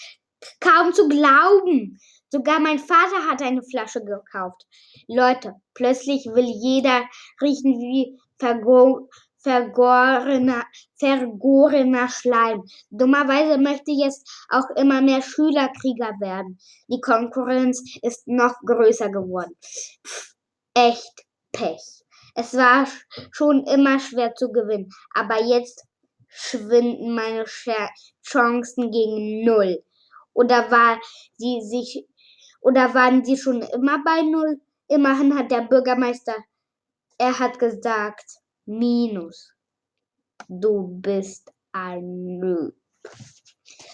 Kaum 0.60 0.92
zu 0.92 1.08
glauben. 1.08 1.98
Sogar 2.30 2.60
mein 2.60 2.78
Vater 2.78 3.28
hat 3.28 3.42
eine 3.42 3.62
Flasche 3.62 4.04
gekauft. 4.04 4.66
Leute, 5.08 5.54
plötzlich 5.74 6.26
will 6.26 6.46
jeder 6.46 7.02
riechen 7.40 7.78
wie 7.78 8.18
vergo 8.38 9.08
vergorener, 9.42 10.64
vergorener 10.98 12.08
Schleim. 12.08 12.62
Dummerweise 12.90 13.58
möchte 13.58 13.90
jetzt 13.90 14.28
auch 14.50 14.68
immer 14.76 15.00
mehr 15.00 15.22
Schülerkrieger 15.22 16.12
werden. 16.20 16.58
Die 16.88 17.00
Konkurrenz 17.00 17.82
ist 18.02 18.28
noch 18.28 18.54
größer 18.66 19.08
geworden. 19.10 19.56
Pff, 19.64 20.34
echt 20.74 21.24
Pech. 21.52 22.04
Es 22.34 22.54
war 22.54 22.86
schon 23.32 23.64
immer 23.64 23.98
schwer 23.98 24.34
zu 24.34 24.52
gewinnen, 24.52 24.90
aber 25.14 25.42
jetzt 25.42 25.84
schwinden 26.28 27.14
meine 27.14 27.44
Chancen 28.22 28.90
gegen 28.92 29.44
null. 29.44 29.82
Oder 30.32 30.70
war 30.70 31.00
sie 31.36 31.60
sich 31.62 32.06
oder 32.60 32.94
waren 32.94 33.24
sie 33.24 33.36
schon 33.36 33.62
immer 33.62 34.02
bei 34.04 34.22
null? 34.22 34.60
Immerhin 34.88 35.36
hat 35.38 35.50
der 35.50 35.62
Bürgermeister, 35.62 36.34
er 37.18 37.38
hat 37.38 37.58
gesagt, 37.58 38.38
minus. 38.66 39.52
Du 40.48 40.88
bist 41.00 41.52
ein 41.72 42.38
Noob. 42.38 42.74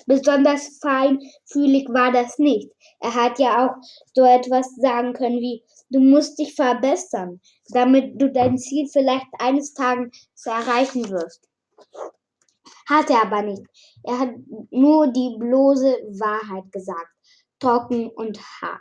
Besonders 0.07 0.79
feinfühlig 0.81 1.89
war 1.89 2.13
das 2.13 2.39
nicht. 2.39 2.71
Er 3.01 3.15
hat 3.15 3.39
ja 3.39 3.67
auch 3.67 3.75
so 4.15 4.25
etwas 4.25 4.75
sagen 4.77 5.13
können 5.13 5.41
wie, 5.41 5.65
du 5.91 6.01
musst 6.01 6.39
dich 6.39 6.55
verbessern, 6.55 7.41
damit 7.71 8.21
du 8.21 8.31
dein 8.31 8.57
Ziel 8.57 8.89
vielleicht 8.89 9.27
eines 9.39 9.75
Tages 9.75 10.11
erreichen 10.45 11.11
wirst. 11.11 11.49
Hat 12.87 13.11
er 13.11 13.23
aber 13.23 13.43
nicht. 13.43 13.63
Er 14.05 14.19
hat 14.19 14.31
nur 14.71 15.09
die 15.09 15.37
bloße 15.39 15.93
Wahrheit 16.19 16.71
gesagt, 16.73 17.11
trocken 17.59 18.09
und 18.09 18.41
hart. 18.61 18.81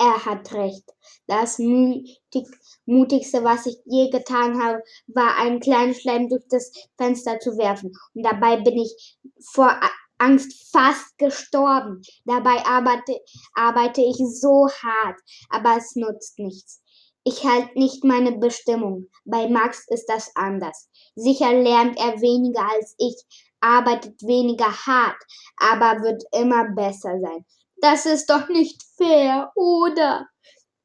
Er 0.00 0.24
hat 0.24 0.52
recht. 0.52 0.84
Das 1.26 1.58
mutig, 1.58 2.46
mutigste, 2.86 3.42
was 3.42 3.66
ich 3.66 3.78
je 3.84 4.10
getan 4.10 4.62
habe, 4.62 4.82
war 5.08 5.36
einen 5.38 5.58
kleinen 5.58 5.94
Schleim 5.94 6.28
durch 6.28 6.44
das 6.48 6.70
Fenster 6.96 7.40
zu 7.40 7.58
werfen. 7.58 7.92
Und 8.14 8.22
dabei 8.22 8.58
bin 8.58 8.78
ich 8.78 9.18
vor 9.52 9.80
Angst 10.18 10.70
fast 10.70 11.18
gestorben. 11.18 12.02
Dabei 12.24 12.64
arbeite, 12.64 13.18
arbeite 13.54 14.02
ich 14.02 14.18
so 14.40 14.68
hart, 14.68 15.20
aber 15.48 15.76
es 15.76 15.96
nutzt 15.96 16.38
nichts. 16.38 16.80
Ich 17.28 17.44
halte 17.44 17.78
nicht 17.78 18.04
meine 18.04 18.32
Bestimmung. 18.32 19.08
Bei 19.26 19.48
Max 19.48 19.84
ist 19.88 20.06
das 20.06 20.30
anders. 20.34 20.88
Sicher 21.14 21.52
lernt 21.52 21.98
er 21.98 22.22
weniger 22.22 22.66
als 22.72 22.94
ich, 22.96 23.16
arbeitet 23.60 24.22
weniger 24.22 24.72
hart, 24.86 25.22
aber 25.58 26.02
wird 26.02 26.24
immer 26.32 26.70
besser 26.74 27.20
sein. 27.20 27.44
Das 27.82 28.06
ist 28.06 28.30
doch 28.30 28.48
nicht 28.48 28.82
fair, 28.96 29.52
oder? 29.56 30.26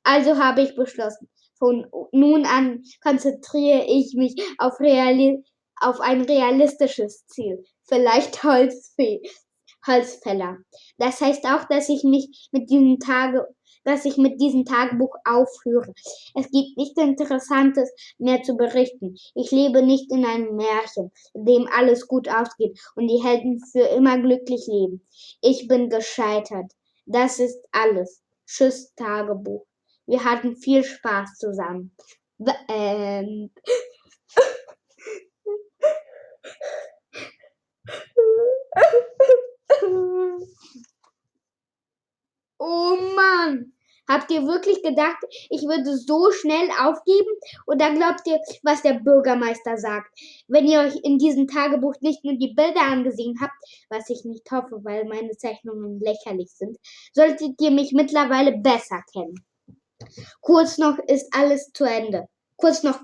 Also 0.03 0.37
habe 0.37 0.63
ich 0.63 0.75
beschlossen. 0.75 1.29
Von 1.57 1.87
nun 2.11 2.45
an 2.45 2.83
konzentriere 3.01 3.85
ich 3.87 4.13
mich 4.17 4.35
auf, 4.57 4.81
Reali 4.81 5.45
auf 5.79 6.01
ein 6.01 6.23
realistisches 6.23 7.25
Ziel 7.27 7.63
vielleicht 7.87 8.43
Holzfee, 8.43 9.21
Holzfäller. 9.85 10.57
Das 10.97 11.21
heißt 11.21 11.45
auch, 11.45 11.65
dass 11.67 11.89
ich 11.89 12.03
mich 12.03 12.49
mit 12.51 12.69
diesen 12.69 12.99
Tage, 12.99 13.47
dass 13.83 14.05
ich 14.05 14.17
mit 14.17 14.39
diesem 14.39 14.65
Tagebuch 14.65 15.15
aufhöre. 15.25 15.93
Es 16.35 16.49
gibt 16.51 16.77
nichts 16.77 17.01
Interessantes 17.01 17.91
mehr 18.17 18.41
zu 18.43 18.55
berichten. 18.55 19.15
Ich 19.35 19.51
lebe 19.51 19.83
nicht 19.83 20.11
in 20.11 20.25
einem 20.25 20.55
Märchen, 20.55 21.11
in 21.33 21.45
dem 21.45 21.67
alles 21.67 22.07
gut 22.07 22.29
ausgeht 22.29 22.79
und 22.95 23.07
die 23.07 23.23
Helden 23.23 23.61
für 23.71 23.87
immer 23.87 24.17
glücklich 24.17 24.65
leben. 24.67 25.05
Ich 25.41 25.67
bin 25.67 25.89
gescheitert. 25.89 26.71
Das 27.05 27.39
ist 27.39 27.59
alles. 27.71 28.21
Tschüss, 28.45 28.93
Tagebuch. 28.95 29.65
Wir 30.05 30.23
hatten 30.23 30.55
viel 30.55 30.83
Spaß 30.83 31.37
zusammen. 31.37 31.95
End. 32.67 33.51
Oh 42.65 42.95
Mann! 43.13 43.73
Habt 44.07 44.31
ihr 44.31 44.47
wirklich 44.47 44.81
gedacht, 44.81 45.17
ich 45.49 45.63
würde 45.63 45.97
so 45.97 46.31
schnell 46.31 46.69
aufgeben? 46.79 47.27
Oder 47.67 47.93
glaubt 47.93 48.21
ihr, 48.25 48.39
was 48.63 48.81
der 48.81 48.93
Bürgermeister 48.93 49.75
sagt? 49.75 50.17
Wenn 50.47 50.65
ihr 50.67 50.79
euch 50.79 50.95
in 51.03 51.17
diesem 51.17 51.47
Tagebuch 51.47 51.95
nicht 51.99 52.23
nur 52.23 52.35
die 52.35 52.53
Bilder 52.53 52.83
angesehen 52.83 53.35
habt, 53.41 53.51
was 53.89 54.09
ich 54.09 54.23
nicht 54.23 54.49
hoffe, 54.49 54.79
weil 54.83 55.03
meine 55.03 55.35
Zeichnungen 55.35 55.99
lächerlich 55.99 56.51
sind, 56.51 56.77
solltet 57.11 57.59
ihr 57.59 57.71
mich 57.71 57.91
mittlerweile 57.91 58.53
besser 58.53 59.01
kennen. 59.11 59.43
Kurz 60.39 60.77
noch 60.77 60.97
ist 60.99 61.35
alles 61.35 61.73
zu 61.73 61.83
Ende. 61.83 62.29
Kurz 62.55 62.83
noch, 62.83 63.01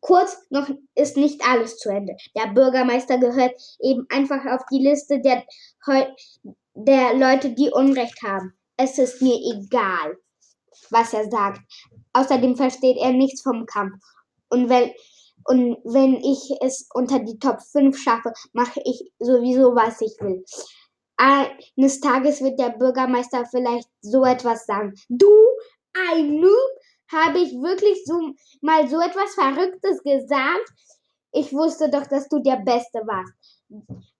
kurz 0.00 0.36
noch 0.50 0.68
ist 0.94 1.16
nicht 1.16 1.40
alles 1.48 1.78
zu 1.78 1.88
Ende. 1.88 2.14
Der 2.36 2.48
Bürgermeister 2.48 3.16
gehört 3.16 3.54
eben 3.80 4.06
einfach 4.10 4.44
auf 4.44 4.66
die 4.70 4.86
Liste 4.86 5.22
der, 5.22 5.46
der 6.74 7.14
Leute, 7.14 7.54
die 7.54 7.70
Unrecht 7.70 8.22
haben. 8.22 8.57
Es 8.80 8.96
ist 8.96 9.20
mir 9.20 9.34
egal, 9.34 10.16
was 10.90 11.12
er 11.12 11.28
sagt. 11.28 11.60
Außerdem 12.12 12.56
versteht 12.56 12.96
er 12.96 13.12
nichts 13.12 13.42
vom 13.42 13.66
Kampf. 13.66 14.00
Und 14.50 14.68
wenn, 14.68 14.92
und 15.44 15.78
wenn 15.82 16.14
ich 16.14 16.54
es 16.60 16.88
unter 16.94 17.18
die 17.18 17.40
Top 17.40 17.60
5 17.60 17.98
schaffe, 17.98 18.32
mache 18.52 18.80
ich 18.84 19.02
sowieso, 19.18 19.74
was 19.74 20.00
ich 20.00 20.16
will. 20.20 20.44
Eines 21.16 21.98
Tages 21.98 22.40
wird 22.40 22.60
der 22.60 22.70
Bürgermeister 22.70 23.44
vielleicht 23.46 23.88
so 24.00 24.24
etwas 24.24 24.64
sagen. 24.64 24.94
Du 25.08 25.32
ein 26.12 26.40
Noob? 26.40 26.52
Habe 27.10 27.38
ich 27.38 27.52
wirklich 27.54 28.04
so 28.04 28.34
mal 28.60 28.86
so 28.88 29.00
etwas 29.00 29.34
Verrücktes 29.34 30.02
gesagt? 30.04 30.72
Ich 31.32 31.52
wusste 31.52 31.90
doch, 31.90 32.06
dass 32.06 32.28
du 32.28 32.38
der 32.38 32.58
Beste 32.58 33.00
warst 33.06 33.57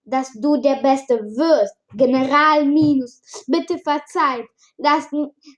dass 0.04 0.32
du 0.32 0.56
der 0.56 0.76
Beste 0.76 1.18
wirst. 1.18 1.74
General 1.94 2.64
Minus, 2.64 3.44
bitte 3.46 3.78
verzeiht. 3.78 4.46
Lasst 4.76 5.10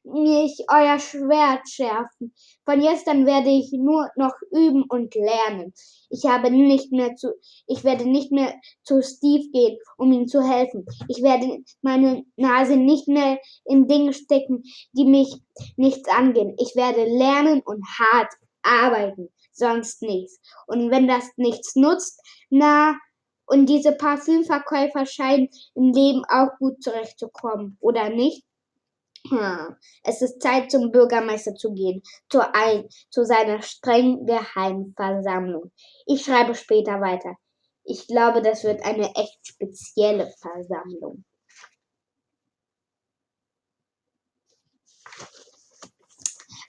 mich 0.04 0.64
euer 0.68 0.98
Schwert 0.98 1.68
schärfen. 1.68 2.32
Von 2.64 2.80
jetzt 2.80 3.06
an 3.08 3.26
werde 3.26 3.50
ich 3.50 3.70
nur 3.72 4.08
noch 4.16 4.34
üben 4.50 4.84
und 4.88 5.14
lernen. 5.14 5.72
Ich 6.08 6.24
habe 6.24 6.50
nicht 6.50 6.90
mehr 6.92 7.14
zu, 7.16 7.34
ich 7.66 7.84
werde 7.84 8.08
nicht 8.08 8.32
mehr 8.32 8.54
zu 8.82 9.02
Steve 9.02 9.48
gehen, 9.52 9.78
um 9.98 10.12
ihm 10.12 10.26
zu 10.26 10.42
helfen. 10.42 10.86
Ich 11.08 11.22
werde 11.22 11.62
meine 11.82 12.24
Nase 12.36 12.76
nicht 12.76 13.08
mehr 13.08 13.38
in 13.64 13.88
Dinge 13.88 14.12
stecken, 14.12 14.62
die 14.92 15.04
mich 15.04 15.34
nichts 15.76 16.08
angehen. 16.08 16.56
Ich 16.58 16.74
werde 16.76 17.04
lernen 17.04 17.60
und 17.64 17.84
hart 17.98 18.32
arbeiten. 18.62 19.28
Sonst 19.52 20.02
nichts. 20.02 20.40
Und 20.66 20.90
wenn 20.90 21.06
das 21.06 21.24
nichts 21.36 21.76
nutzt, 21.76 22.20
na, 22.48 22.96
und 23.50 23.66
diese 23.66 23.90
Parfümverkäufer 23.90 25.06
scheinen 25.06 25.48
im 25.74 25.92
Leben 25.92 26.22
auch 26.28 26.56
gut 26.60 26.80
zurechtzukommen, 26.82 27.76
oder 27.80 28.08
nicht? 28.08 28.44
Hm. 29.28 29.76
Es 30.04 30.22
ist 30.22 30.40
Zeit, 30.40 30.70
zum 30.70 30.92
Bürgermeister 30.92 31.56
zu 31.56 31.72
gehen, 31.74 32.00
zu, 32.28 32.40
ein, 32.54 32.88
zu 33.10 33.24
seiner 33.24 33.60
streng 33.60 34.24
geheimen 34.24 34.94
Versammlung. 34.94 35.72
Ich 36.06 36.24
schreibe 36.24 36.54
später 36.54 37.00
weiter. 37.00 37.34
Ich 37.82 38.06
glaube, 38.06 38.40
das 38.40 38.62
wird 38.62 38.84
eine 38.84 39.14
echt 39.16 39.40
spezielle 39.42 40.32
Versammlung. 40.38 41.24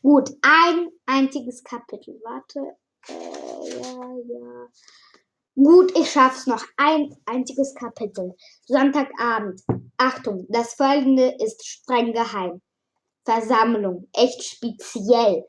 Gut, 0.02 0.32
ein 0.42 0.90
einziges 1.06 1.64
Kapitel. 1.64 2.20
Warte. 2.24 2.76
Äh, 3.08 3.70
ja, 3.70 4.16
ja. 4.28 4.68
Gut, 5.56 5.92
ich 5.98 6.10
schaff's 6.10 6.48
noch. 6.48 6.64
Ein 6.78 7.14
einziges 7.26 7.76
Kapitel. 7.76 8.36
Sonntagabend. 8.68 9.62
Achtung, 9.98 10.46
das 10.48 10.76
folgende 10.76 11.36
ist 11.40 11.68
streng 11.68 12.14
geheim. 12.14 12.62
Versammlung. 13.26 14.08
Echt 14.14 14.42
speziell. 14.44 15.44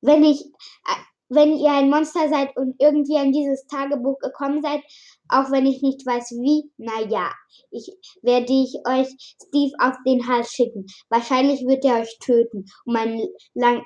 Wenn 0.00 0.24
ich, 0.24 0.44
äh, 0.44 1.02
wenn 1.28 1.56
ihr 1.56 1.70
ein 1.70 1.88
Monster 1.88 2.28
seid 2.28 2.56
und 2.56 2.74
irgendwie 2.80 3.16
an 3.16 3.30
dieses 3.30 3.64
Tagebuch 3.68 4.18
gekommen 4.18 4.60
seid, 4.60 4.82
auch 5.28 5.52
wenn 5.52 5.66
ich 5.66 5.82
nicht 5.82 6.04
weiß 6.04 6.32
wie, 6.32 6.72
naja, 6.76 7.30
ich 7.70 7.96
werde 8.22 8.52
ich 8.52 8.74
euch 8.88 9.08
Steve 9.40 9.72
auf 9.78 9.94
den 10.04 10.26
Hals 10.26 10.50
schicken. 10.50 10.86
Wahrscheinlich 11.08 11.60
wird 11.64 11.84
er 11.84 12.00
euch 12.00 12.18
töten, 12.18 12.64
um 12.84 12.96
einen, 12.96 13.28
lang, 13.54 13.84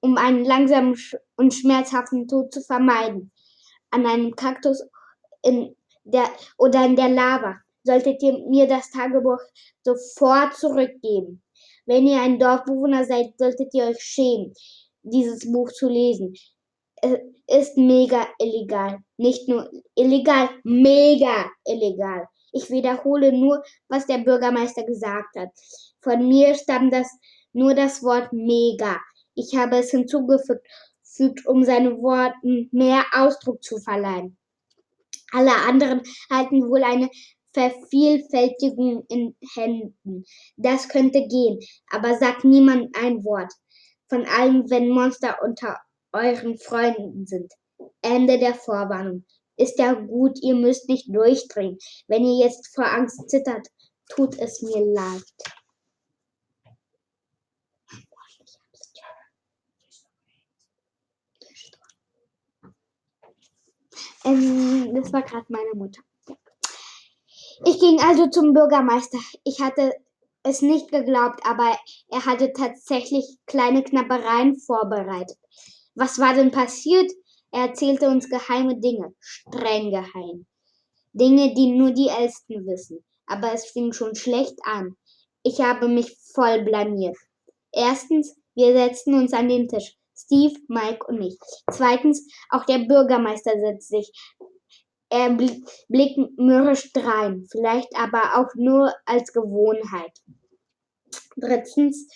um 0.00 0.16
einen 0.16 0.44
langsamen 0.44 0.96
und 1.34 1.52
schmerzhaften 1.52 2.28
Tod 2.28 2.54
zu 2.54 2.60
vermeiden 2.60 3.32
an 3.94 4.06
einem 4.06 4.34
Kaktus 4.34 4.82
in 5.42 5.76
der, 6.04 6.28
oder 6.58 6.84
in 6.84 6.96
der 6.96 7.08
Lava, 7.08 7.56
solltet 7.84 8.22
ihr 8.22 8.38
mir 8.48 8.66
das 8.66 8.90
Tagebuch 8.90 9.38
sofort 9.82 10.54
zurückgeben. 10.54 11.42
Wenn 11.86 12.06
ihr 12.06 12.20
ein 12.20 12.38
Dorfbewohner 12.38 13.04
seid, 13.04 13.34
solltet 13.38 13.72
ihr 13.74 13.84
euch 13.84 14.00
schämen, 14.00 14.54
dieses 15.02 15.50
Buch 15.52 15.70
zu 15.70 15.88
lesen. 15.88 16.34
Es 17.02 17.18
ist 17.46 17.76
mega 17.76 18.26
illegal. 18.38 18.98
Nicht 19.18 19.48
nur 19.48 19.70
illegal, 19.94 20.48
mega 20.64 21.50
illegal. 21.66 22.26
Ich 22.52 22.70
wiederhole 22.70 23.32
nur, 23.32 23.62
was 23.88 24.06
der 24.06 24.18
Bürgermeister 24.18 24.84
gesagt 24.84 25.36
hat. 25.36 25.50
Von 26.00 26.26
mir 26.26 26.54
stammt 26.54 26.94
das 26.94 27.08
nur 27.52 27.74
das 27.74 28.02
Wort 28.02 28.32
mega. 28.32 28.98
Ich 29.34 29.54
habe 29.56 29.78
es 29.78 29.90
hinzugefügt 29.90 30.66
fügt, 31.14 31.46
um 31.46 31.64
seinen 31.64 32.02
Worten 32.02 32.68
mehr 32.72 33.04
Ausdruck 33.12 33.62
zu 33.62 33.78
verleihen. 33.78 34.36
Alle 35.32 35.54
anderen 35.66 36.02
halten 36.30 36.68
wohl 36.68 36.84
eine 36.84 37.10
Vervielfältigung 37.52 39.04
in 39.08 39.36
Händen. 39.54 40.24
Das 40.56 40.88
könnte 40.88 41.26
gehen, 41.26 41.60
aber 41.90 42.18
sagt 42.18 42.44
niemand 42.44 42.96
ein 42.96 43.24
Wort. 43.24 43.52
Von 44.08 44.26
allem, 44.26 44.68
wenn 44.70 44.88
Monster 44.88 45.38
unter 45.42 45.78
euren 46.12 46.58
Freunden 46.58 47.26
sind. 47.26 47.52
Ende 48.02 48.38
der 48.38 48.54
Vorwarnung. 48.54 49.24
Ist 49.56 49.78
ja 49.78 49.92
gut, 49.92 50.38
ihr 50.42 50.54
müsst 50.54 50.88
nicht 50.88 51.14
durchdringen. 51.14 51.78
Wenn 52.08 52.24
ihr 52.24 52.44
jetzt 52.44 52.74
vor 52.74 52.86
Angst 52.86 53.28
zittert, 53.28 53.68
tut 54.08 54.38
es 54.38 54.62
mir 54.62 54.84
leid. 54.84 55.22
Ähm, 64.24 64.94
das 64.94 65.12
war 65.12 65.22
gerade 65.22 65.46
meine 65.48 65.74
Mutter. 65.74 66.02
Ja. 66.28 66.36
Ich 67.66 67.78
ging 67.78 68.00
also 68.00 68.28
zum 68.28 68.52
Bürgermeister. 68.52 69.18
Ich 69.44 69.60
hatte 69.60 69.92
es 70.42 70.62
nicht 70.62 70.90
geglaubt, 70.90 71.40
aber 71.44 71.76
er 72.08 72.26
hatte 72.26 72.52
tatsächlich 72.52 73.38
kleine 73.46 73.82
Knappereien 73.82 74.56
vorbereitet. 74.56 75.38
Was 75.94 76.18
war 76.18 76.34
denn 76.34 76.50
passiert? 76.50 77.10
Er 77.50 77.68
erzählte 77.68 78.08
uns 78.08 78.28
geheime 78.28 78.78
Dinge, 78.80 79.14
streng 79.20 79.90
geheim. 79.90 80.46
Dinge, 81.12 81.54
die 81.54 81.70
nur 81.70 81.92
die 81.92 82.08
Ältesten 82.08 82.66
wissen. 82.66 83.04
Aber 83.26 83.52
es 83.52 83.66
fing 83.66 83.92
schon 83.92 84.14
schlecht 84.16 84.58
an. 84.64 84.96
Ich 85.44 85.60
habe 85.60 85.88
mich 85.88 86.16
voll 86.34 86.62
blamiert. 86.62 87.16
Erstens, 87.72 88.36
wir 88.54 88.72
setzten 88.72 89.14
uns 89.14 89.32
an 89.32 89.48
den 89.48 89.68
Tisch. 89.68 89.96
Steve, 90.16 90.54
Mike 90.68 91.06
und 91.06 91.20
ich. 91.22 91.38
Zweitens, 91.70 92.26
auch 92.50 92.64
der 92.64 92.78
Bürgermeister 92.78 93.52
setzt 93.60 93.88
sich. 93.88 94.10
Er 95.10 95.30
blickt 95.30 96.18
mürrisch 96.38 96.92
drein, 96.92 97.46
vielleicht 97.50 97.94
aber 97.94 98.36
auch 98.36 98.54
nur 98.56 98.92
als 99.04 99.32
Gewohnheit. 99.32 100.12
Drittens, 101.36 102.08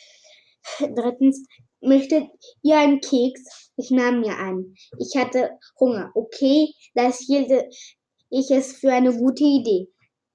drittens, 0.81 1.47
möchtet 1.81 2.29
ihr 2.63 2.79
einen 2.79 3.01
Keks? 3.01 3.71
Ich 3.77 3.91
nahm 3.91 4.21
mir 4.21 4.37
einen. 4.37 4.75
Ich 4.99 5.17
hatte 5.17 5.59
Hunger. 5.79 6.11
Okay, 6.15 6.75
das 6.95 7.19
hielt 7.19 7.51
ich 8.31 8.51
es 8.51 8.73
für 8.73 8.93
eine 8.93 9.17
gute 9.17 9.45
Idee. 9.45 9.89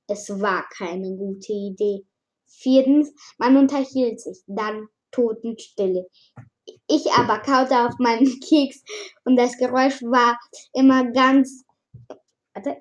Es 0.07 0.29
war 0.29 0.67
keine 0.77 1.15
gute 1.15 1.53
Idee. 1.53 2.05
Viertens, 2.45 3.13
man 3.37 3.57
unterhielt 3.57 4.19
sich. 4.21 4.41
Dann 4.47 4.87
Totenstille. 5.11 6.07
Ich 6.93 7.11
aber 7.13 7.39
kaute 7.39 7.87
auf 7.87 7.97
meinen 7.97 8.39
Keks 8.47 8.83
und 9.25 9.35
das 9.35 9.57
Geräusch 9.57 10.03
war 10.03 10.39
immer 10.73 11.11
ganz, 11.11 11.65
warte, 12.53 12.77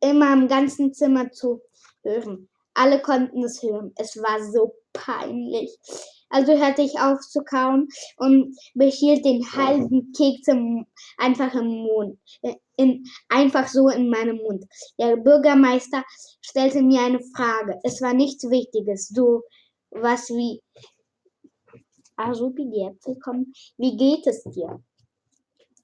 immer 0.00 0.32
im 0.32 0.48
ganzen 0.48 0.92
Zimmer 0.92 1.30
zu 1.30 1.62
hören. 2.02 2.48
Alle 2.74 3.00
konnten 3.00 3.44
es 3.44 3.62
hören. 3.62 3.92
Es 3.96 4.16
war 4.16 4.42
so 4.50 4.74
peinlich. 4.92 5.78
Also 6.30 6.58
hörte 6.58 6.82
ich 6.82 6.98
auf 6.98 7.20
zu 7.20 7.44
kauen 7.44 7.86
und 8.16 8.56
behielt 8.74 9.24
den 9.24 9.44
halben 9.52 10.12
Keks 10.16 10.48
im, 10.48 10.86
einfach 11.16 11.54
im 11.54 11.68
Mund, 11.68 12.18
äh, 12.40 12.54
in, 12.76 13.04
einfach 13.28 13.68
so 13.68 13.88
in 13.88 14.10
meinem 14.10 14.38
Mund. 14.38 14.64
Der 14.98 15.16
Bürgermeister 15.16 16.02
stellte 16.40 16.82
mir 16.82 17.02
eine 17.02 17.20
Frage. 17.36 17.78
Es 17.84 18.02
war 18.02 18.14
nichts 18.14 18.50
Wichtiges, 18.50 19.08
so 19.08 19.42
was 19.90 20.28
wie, 20.30 20.60
also 22.16 22.54
wie 22.56 22.70
die 22.70 22.82
Äpfel 22.82 23.18
kommen, 23.18 23.52
wie 23.76 23.96
geht 23.96 24.26
es 24.26 24.44
dir? 24.44 24.82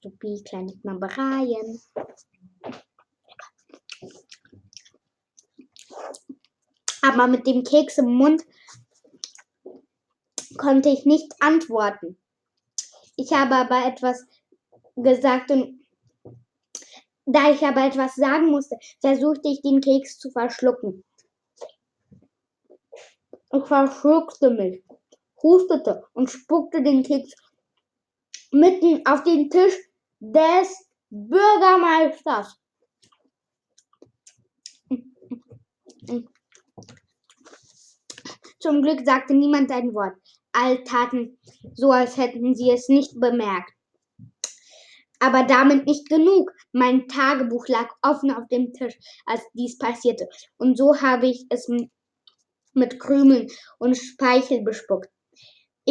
Supi, 0.01 0.41
kleine 0.43 0.75
Knabbereien. 0.77 1.81
Aber 7.01 7.27
mit 7.27 7.47
dem 7.47 7.63
Keks 7.63 7.97
im 7.97 8.13
Mund 8.13 8.43
konnte 10.57 10.89
ich 10.89 11.05
nicht 11.05 11.33
antworten. 11.39 12.17
Ich 13.15 13.33
habe 13.33 13.55
aber 13.55 13.85
etwas 13.85 14.25
gesagt 14.95 15.51
und 15.51 15.85
da 17.25 17.51
ich 17.51 17.61
aber 17.61 17.85
etwas 17.85 18.15
sagen 18.15 18.49
musste, 18.49 18.77
versuchte 19.01 19.49
ich 19.49 19.61
den 19.61 19.81
Keks 19.81 20.17
zu 20.17 20.31
verschlucken. 20.31 21.03
Ich 23.51 23.65
verschluckte 23.65 24.49
mich, 24.49 24.83
hustete 25.41 26.03
und 26.13 26.29
spuckte 26.29 26.83
den 26.83 27.03
Keks 27.03 27.33
mitten 28.51 29.05
auf 29.05 29.23
den 29.23 29.49
Tisch 29.49 29.75
des 30.19 30.89
Bürgermeisters. 31.09 32.55
Zum 38.59 38.81
Glück 38.81 39.05
sagte 39.05 39.33
niemand 39.33 39.71
ein 39.71 39.93
Wort. 39.93 40.15
All 40.51 40.83
taten 40.83 41.37
so, 41.75 41.91
als 41.91 42.17
hätten 42.17 42.55
sie 42.55 42.71
es 42.71 42.89
nicht 42.89 43.19
bemerkt. 43.19 43.71
Aber 45.19 45.43
damit 45.43 45.85
nicht 45.85 46.09
genug. 46.09 46.51
Mein 46.71 47.07
Tagebuch 47.07 47.67
lag 47.67 47.89
offen 48.01 48.31
auf 48.31 48.47
dem 48.47 48.73
Tisch, 48.73 48.97
als 49.25 49.41
dies 49.53 49.77
passierte. 49.77 50.27
Und 50.57 50.77
so 50.77 51.01
habe 51.01 51.27
ich 51.27 51.45
es 51.49 51.69
mit 52.73 52.99
Krümeln 52.99 53.47
und 53.77 53.95
Speichel 53.97 54.63
bespuckt. 54.63 55.09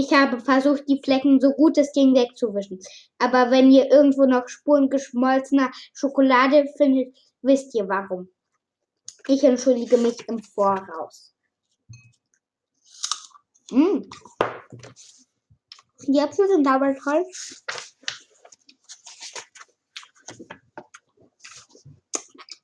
Ich 0.00 0.12
habe 0.12 0.40
versucht, 0.40 0.88
die 0.88 1.00
Flecken 1.02 1.40
so 1.40 1.50
gut 1.50 1.76
es 1.76 1.92
ging 1.92 2.14
wegzuwischen. 2.14 2.78
Aber 3.18 3.50
wenn 3.50 3.72
ihr 3.72 3.90
irgendwo 3.90 4.26
noch 4.26 4.46
Spuren 4.46 4.88
geschmolzener 4.88 5.72
Schokolade 5.92 6.66
findet, 6.76 7.18
wisst 7.42 7.74
ihr 7.74 7.88
warum. 7.88 8.28
Ich 9.26 9.42
entschuldige 9.42 9.98
mich 9.98 10.16
im 10.28 10.38
Voraus. 10.38 11.34
Mmh. 13.72 14.08
Die 16.06 16.18
Äpfel 16.18 16.46
sind 16.46 16.68
aber 16.68 16.94
toll. 16.94 17.24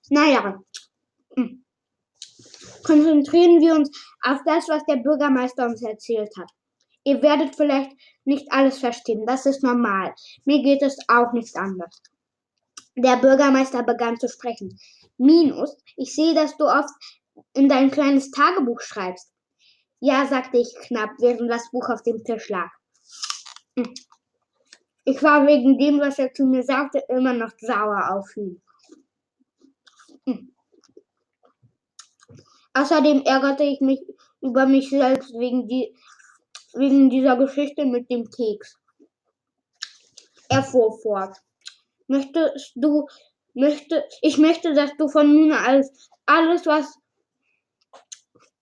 Naja, 0.09 0.63
hm. 1.35 1.65
konzentrieren 2.85 3.61
wir 3.61 3.75
uns 3.75 3.91
auf 4.23 4.39
das, 4.47 4.69
was 4.69 4.85
der 4.85 4.99
Bürgermeister 4.99 5.67
uns 5.67 5.83
erzählt 5.83 6.31
hat. 6.39 6.53
Ihr 7.05 7.23
werdet 7.23 7.55
vielleicht 7.55 7.93
nicht 8.25 8.51
alles 8.51 8.79
verstehen, 8.79 9.27
das 9.27 9.47
ist 9.47 9.63
normal. 9.63 10.15
Mir 10.45 10.63
geht 10.63 10.83
es 10.83 10.97
auch 11.09 11.33
nicht 11.33 11.55
anders. 11.57 12.03
Der 12.97 13.17
Bürgermeister 13.17 13.83
begann 13.83 14.19
zu 14.19 14.29
sprechen. 14.29 14.79
Minus, 15.19 15.77
ich 15.97 16.15
sehe, 16.15 16.35
dass 16.35 16.57
du 16.57 16.65
oft 16.65 16.91
in 17.53 17.69
dein 17.69 17.91
kleines 17.91 18.31
Tagebuch 18.31 18.81
schreibst. 18.81 19.31
Ja, 20.01 20.27
sagte 20.27 20.59
ich 20.59 20.75
knapp, 20.83 21.11
während 21.19 21.51
das 21.51 21.71
Buch 21.71 21.89
auf 21.89 22.03
dem 22.03 22.25
Tisch 22.25 22.49
lag. 22.49 22.71
Ich 25.05 25.23
war 25.23 25.47
wegen 25.47 25.79
dem, 25.79 26.01
was 26.01 26.19
er 26.19 26.33
zu 26.33 26.47
mir 26.47 26.63
sagte, 26.63 27.03
immer 27.09 27.35
noch 27.35 27.53
sauer 27.59 28.17
auf 28.17 28.37
ihn. 28.37 28.63
Außerdem 32.73 33.23
ärgerte 33.23 33.63
ich 33.65 33.81
mich 33.81 34.01
über 34.41 34.67
mich 34.67 34.91
selbst 34.91 35.33
wegen, 35.35 35.69
die, 35.69 35.95
wegen 36.75 37.11
dieser 37.11 37.37
Geschichte 37.37 37.85
mit 37.85 38.11
dem 38.11 38.29
Keks. 38.31 38.79
Er 40.49 40.63
fuhr 40.63 40.99
fort. 41.01 41.37
Möchtest 42.07 42.73
du, 42.75 43.07
möchte, 43.55 44.05
ich 44.21 44.39
möchte, 44.39 44.75
dass 44.75 44.97
du 44.97 45.09
von 45.09 45.33
nun 45.33 45.53
alles, 45.53 46.11
alles 46.27 46.67
was, 46.67 46.99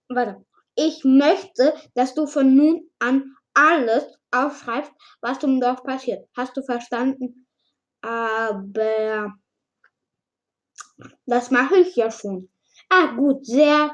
warte, 0.08 0.44
ich 0.74 1.04
möchte, 1.04 1.74
dass 1.94 2.14
du 2.14 2.26
von 2.26 2.54
nun 2.54 2.88
an 2.98 3.36
alles 3.54 4.04
aufschreibst, 4.30 4.92
was 5.20 5.42
im 5.42 5.60
Dorf 5.60 5.82
passiert. 5.82 6.26
Hast 6.36 6.56
du 6.56 6.62
verstanden? 6.62 7.46
Aber 8.00 9.34
das 11.26 11.50
mache 11.50 11.76
ich 11.76 11.96
ja 11.96 12.10
schon. 12.10 12.48
Ah, 12.88 13.14
gut, 13.14 13.46
sehr, 13.46 13.92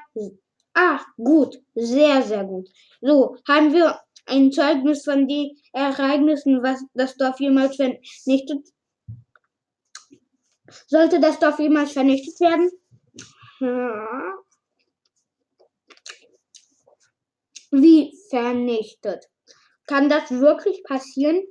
ah, 0.75 1.01
gut, 1.17 1.59
sehr, 1.75 2.23
sehr 2.23 2.45
gut. 2.45 2.69
So, 3.01 3.37
haben 3.47 3.73
wir 3.73 4.01
ein 4.29 4.53
Zeugnis 4.53 5.05
von 5.05 5.27
den 5.27 5.57
Ereignissen, 5.73 6.63
was 6.63 6.85
das 6.95 7.17
Dorf 7.17 7.41
jemals 7.41 7.77
vernichtet? 7.77 8.69
Sollte 10.87 11.21
das 11.21 11.39
Dorf 11.39 11.59
jemals 11.59 11.93
vernichtet 11.93 12.39
werden? 12.41 12.71
Wie 17.71 18.15
vernichtet? 18.31 19.27
Kann 19.87 20.09
das 20.09 20.31
wirklich 20.31 20.83
passieren? 20.85 21.43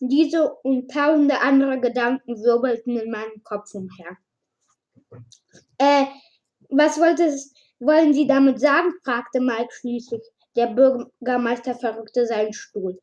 Diese 0.00 0.54
und 0.62 0.90
tausende 0.90 1.40
andere 1.40 1.78
Gedanken 1.78 2.42
wirbelten 2.42 2.96
in 2.96 3.10
meinem 3.10 3.42
Kopf 3.44 3.74
umher. 3.74 4.16
Äh, 5.76 6.06
was 6.70 6.98
wollen 6.98 8.14
Sie 8.14 8.26
damit 8.26 8.60
sagen? 8.60 8.92
fragte 9.04 9.40
Mike 9.40 9.72
schließlich. 9.72 10.22
Der 10.56 10.66
Bürgermeister 10.68 11.74
verrückte 11.74 12.26
seinen 12.26 12.52
Stuhl. 12.52 13.00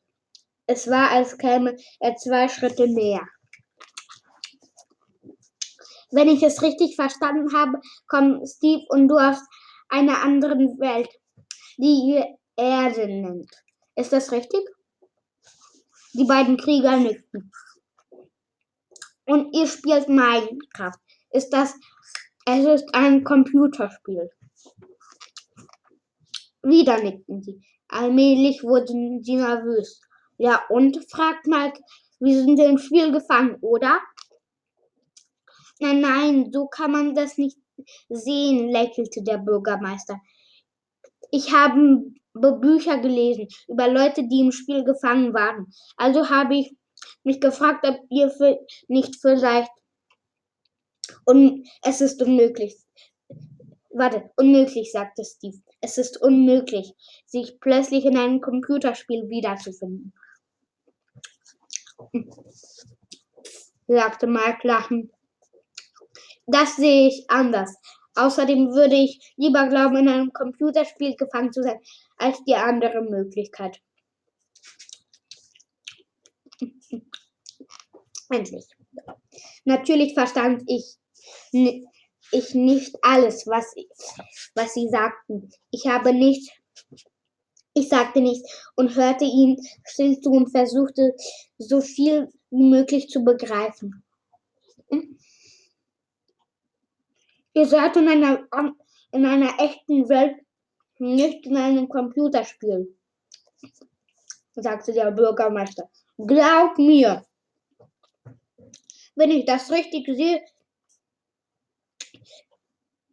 Es 0.65 0.89
war, 0.89 1.11
als 1.11 1.37
käme 1.37 1.77
er 1.99 2.15
zwei 2.15 2.49
Schritte 2.49 2.87
näher. 2.87 3.25
Wenn 6.11 6.27
ich 6.27 6.43
es 6.43 6.61
richtig 6.61 6.95
verstanden 6.95 7.53
habe, 7.55 7.79
kommen 8.07 8.45
Steve 8.45 8.83
und 8.89 9.07
du 9.07 9.17
aus 9.17 9.37
einer 9.89 10.23
anderen 10.23 10.79
Welt, 10.79 11.09
die 11.77 12.13
ihr 12.13 12.37
Erde 12.55 13.07
nennt. 13.07 13.51
Ist 13.95 14.13
das 14.13 14.31
richtig? 14.31 14.61
Die 16.13 16.25
beiden 16.25 16.57
Krieger 16.57 16.97
nickten. 16.97 17.51
Und 19.25 19.53
ihr 19.53 19.67
spielt 19.67 20.07
Minecraft. 20.07 20.99
Ist 21.31 21.49
das. 21.49 21.75
Es 22.45 22.65
ist 22.65 22.95
ein 22.95 23.23
Computerspiel. 23.23 24.29
Wieder 26.63 27.01
nickten 27.01 27.41
sie. 27.41 27.61
Allmählich 27.87 28.63
wurden 28.63 29.23
sie 29.23 29.35
nervös. 29.35 30.01
Ja, 30.37 30.63
und? 30.69 30.99
fragt 31.09 31.47
Mike. 31.47 31.81
Wir 32.19 32.41
sind 32.41 32.59
im 32.59 32.77
Spiel 32.77 33.11
gefangen, 33.11 33.57
oder? 33.61 33.99
Nein, 35.79 36.01
nein, 36.01 36.51
so 36.51 36.67
kann 36.67 36.91
man 36.91 37.13
das 37.13 37.37
nicht 37.37 37.57
sehen, 38.09 38.69
lächelte 38.69 39.21
der 39.21 39.37
Bürgermeister. 39.37 40.19
Ich 41.29 41.53
habe 41.53 42.01
Bücher 42.33 42.97
gelesen 42.99 43.47
über 43.67 43.87
Leute, 43.87 44.27
die 44.27 44.41
im 44.41 44.51
Spiel 44.51 44.83
gefangen 44.83 45.33
waren. 45.33 45.67
Also 45.95 46.29
habe 46.29 46.55
ich 46.55 46.75
mich 47.23 47.39
gefragt, 47.39 47.85
ob 47.87 47.99
ihr 48.09 48.31
nicht 48.87 49.15
vielleicht 49.21 49.69
und 51.25 51.67
es 51.83 52.01
ist 52.01 52.21
unmöglich. 52.21 52.75
Warte, 53.89 54.29
unmöglich, 54.37 54.91
sagte 54.91 55.23
Steve. 55.23 55.61
Es 55.81 55.97
ist 55.97 56.21
unmöglich, 56.21 56.93
sich 57.25 57.59
plötzlich 57.59 58.05
in 58.05 58.17
einem 58.17 58.41
Computerspiel 58.41 59.29
wiederzufinden. 59.29 60.13
sagte 63.87 64.27
Mark 64.27 64.63
lachend. 64.63 65.11
Das 66.45 66.75
sehe 66.75 67.07
ich 67.09 67.25
anders. 67.29 67.75
Außerdem 68.15 68.73
würde 68.73 68.95
ich 68.95 69.33
lieber 69.37 69.67
glauben, 69.67 69.97
in 69.97 70.09
einem 70.09 70.33
Computerspiel 70.33 71.15
gefangen 71.15 71.51
zu 71.51 71.61
sein, 71.61 71.79
als 72.17 72.43
die 72.45 72.55
andere 72.55 73.01
Möglichkeit. 73.01 73.79
Endlich. 78.29 78.65
Natürlich 79.65 80.13
verstand 80.13 80.63
ich, 80.67 80.97
ich 82.31 82.53
nicht 82.53 82.95
alles, 83.01 83.47
was, 83.47 83.73
was 84.55 84.73
sie 84.73 84.89
sagten. 84.89 85.49
Ich 85.71 85.87
habe 85.87 86.13
nicht, 86.13 86.51
ich 87.73 87.89
sagte 87.89 88.21
nichts 88.21 88.69
und 88.75 88.95
hörte 88.95 89.25
ihnen 89.25 89.57
still 89.85 90.19
zu 90.19 90.31
und 90.31 90.49
versuchte, 90.49 91.15
so 91.57 91.81
viel 91.81 92.29
wie 92.49 92.63
möglich 92.63 93.09
zu 93.09 93.23
begreifen. 93.23 94.03
Ihr 97.53 97.65
seid 97.65 97.95
in 97.97 98.07
einer, 98.07 98.47
in 99.11 99.25
einer 99.25 99.59
echten 99.59 100.07
Welt, 100.09 100.35
nicht 100.99 101.45
in 101.45 101.57
einem 101.57 101.89
Computerspiel. 101.89 102.95
sagte 104.55 104.93
der 104.93 105.11
Bürgermeister. 105.11 105.89
Glaub 106.17 106.77
mir, 106.77 107.25
wenn 109.15 109.31
ich 109.31 109.45
das 109.45 109.71
richtig 109.71 110.05
sehe, 110.07 110.43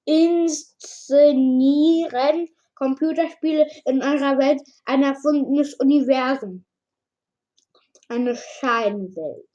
inszenieren 0.04 1.48
Computerspiele 2.74 3.66
in 3.84 4.02
eurer 4.02 4.38
Welt 4.38 4.60
ein 4.84 5.02
erfundenes 5.02 5.74
Universum. 5.74 6.64
Eine 8.08 8.36
Scheinwelt. 8.36 9.48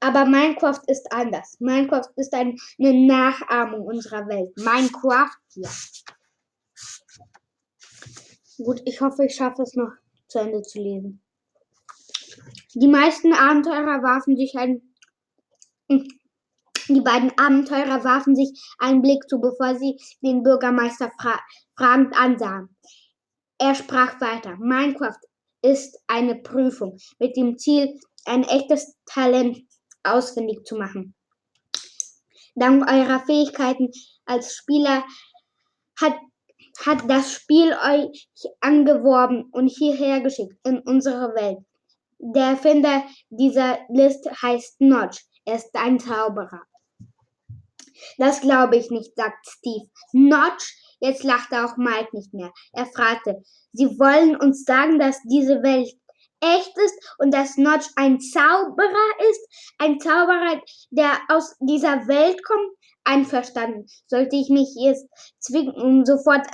Aber 0.00 0.26
Minecraft 0.26 0.82
ist 0.86 1.10
anders. 1.10 1.56
Minecraft 1.58 2.10
ist 2.16 2.32
eine 2.34 2.54
Nachahmung 2.78 3.86
unserer 3.86 4.28
Welt. 4.28 4.56
Minecraft, 4.56 5.36
ja. 5.54 5.70
Gut, 8.58 8.80
ich 8.84 9.00
hoffe, 9.00 9.24
ich 9.24 9.34
schaffe 9.34 9.62
es 9.62 9.74
noch 9.74 9.90
zu 10.28 10.38
Ende 10.38 10.62
zu 10.62 10.80
lesen. 10.80 11.22
Die 12.74 12.88
meisten 12.88 13.32
Abenteurer 13.32 14.02
warfen 14.02 14.36
sich 14.36 14.54
ein. 14.56 14.94
Die 16.88 17.00
beiden 17.00 17.36
Abenteurer 17.36 18.04
warfen 18.04 18.36
sich 18.36 18.50
einen 18.78 19.02
Blick 19.02 19.28
zu, 19.28 19.40
bevor 19.40 19.74
sie 19.74 19.96
den 20.22 20.42
Bürgermeister 20.44 21.10
fra 21.20 21.40
fragend 21.76 22.16
ansahen. 22.16 22.76
Er 23.58 23.74
sprach 23.74 24.20
weiter. 24.20 24.56
Minecraft 24.58 25.18
ist 25.62 25.98
eine 26.06 26.36
Prüfung 26.36 26.98
mit 27.18 27.36
dem 27.36 27.58
Ziel, 27.58 27.98
ein 28.24 28.44
echtes 28.44 28.96
Talent 29.06 29.58
ausfindig 30.04 30.64
zu 30.64 30.76
machen. 30.76 31.14
Dank 32.54 32.88
eurer 32.88 33.20
Fähigkeiten 33.26 33.90
als 34.24 34.54
Spieler 34.54 35.04
hat, 36.00 36.14
hat 36.84 37.10
das 37.10 37.32
Spiel 37.32 37.72
euch 37.72 38.28
angeworben 38.60 39.48
und 39.50 39.68
hierher 39.68 40.20
geschickt 40.20 40.56
in 40.64 40.78
unsere 40.80 41.34
Welt. 41.34 41.58
Der 42.18 42.50
Erfinder 42.50 43.04
dieser 43.28 43.78
List 43.88 44.26
heißt 44.42 44.80
Notch. 44.80 45.24
Er 45.44 45.56
ist 45.56 45.74
ein 45.74 45.98
Zauberer. 45.98 46.62
Das 48.18 48.40
glaube 48.40 48.76
ich 48.76 48.90
nicht, 48.90 49.14
sagt 49.16 49.46
Steve. 49.46 49.88
Notch? 50.12 50.74
Jetzt 51.00 51.24
lachte 51.24 51.64
auch 51.64 51.76
Mike 51.76 52.08
nicht 52.12 52.32
mehr. 52.32 52.52
Er 52.72 52.86
fragte, 52.86 53.42
Sie 53.72 53.98
wollen 53.98 54.36
uns 54.36 54.64
sagen, 54.64 54.98
dass 54.98 55.20
diese 55.24 55.62
Welt 55.62 55.92
echt 56.40 56.72
ist 56.78 57.14
und 57.18 57.32
dass 57.32 57.56
Notch 57.56 57.86
ein 57.96 58.20
Zauberer 58.20 59.30
ist, 59.30 59.74
ein 59.78 60.00
Zauberer, 60.00 60.62
der 60.90 61.18
aus 61.28 61.54
dieser 61.60 62.06
Welt 62.08 62.42
kommt, 62.44 62.70
einverstanden. 63.04 63.86
Sollte 64.06 64.36
ich 64.36 64.48
mich 64.48 64.68
jetzt 64.76 65.06
zwingen, 65.38 65.74
um 65.74 66.04
sofort 66.04 66.46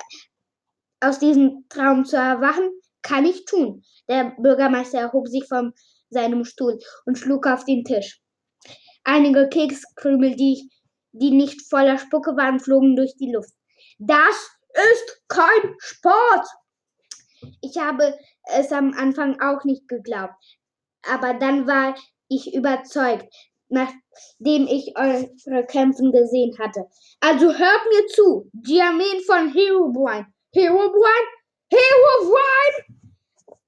aus 1.00 1.18
diesem 1.18 1.66
Traum 1.68 2.04
zu 2.04 2.16
erwachen, 2.16 2.70
kann 3.02 3.24
ich 3.24 3.44
tun. 3.44 3.82
Der 4.08 4.34
Bürgermeister 4.38 4.98
erhob 4.98 5.28
sich 5.28 5.46
von 5.48 5.72
seinem 6.10 6.44
Stuhl 6.44 6.78
und 7.06 7.18
schlug 7.18 7.46
auf 7.46 7.64
den 7.64 7.84
Tisch. 7.84 8.20
Einige 9.04 9.48
Kekskrümel, 9.48 10.36
die, 10.36 10.70
die 11.12 11.30
nicht 11.30 11.68
voller 11.68 11.98
Spucke 11.98 12.36
waren, 12.36 12.60
flogen 12.60 12.96
durch 12.96 13.16
die 13.16 13.32
Luft. 13.32 13.52
Das 13.98 14.58
ist 14.72 15.22
kein 15.28 15.74
Sport! 15.78 16.46
Ich 17.60 17.76
habe 17.78 18.16
es 18.44 18.72
am 18.72 18.92
Anfang 18.94 19.40
auch 19.40 19.64
nicht 19.64 19.88
geglaubt. 19.88 20.34
Aber 21.08 21.34
dann 21.34 21.66
war 21.66 21.94
ich 22.28 22.54
überzeugt, 22.54 23.32
nachdem 23.68 24.66
ich 24.66 24.94
eure 24.96 25.66
Kämpfen 25.66 26.12
gesehen 26.12 26.56
hatte. 26.58 26.86
Also 27.20 27.46
hört 27.46 27.82
mir 27.90 28.06
zu, 28.08 28.50
die 28.52 28.80
Armeen 28.80 29.20
von 29.26 29.52
Herobrine. 29.52 30.26
Herobrine? 30.54 31.28
Herobrine! 31.70 33.02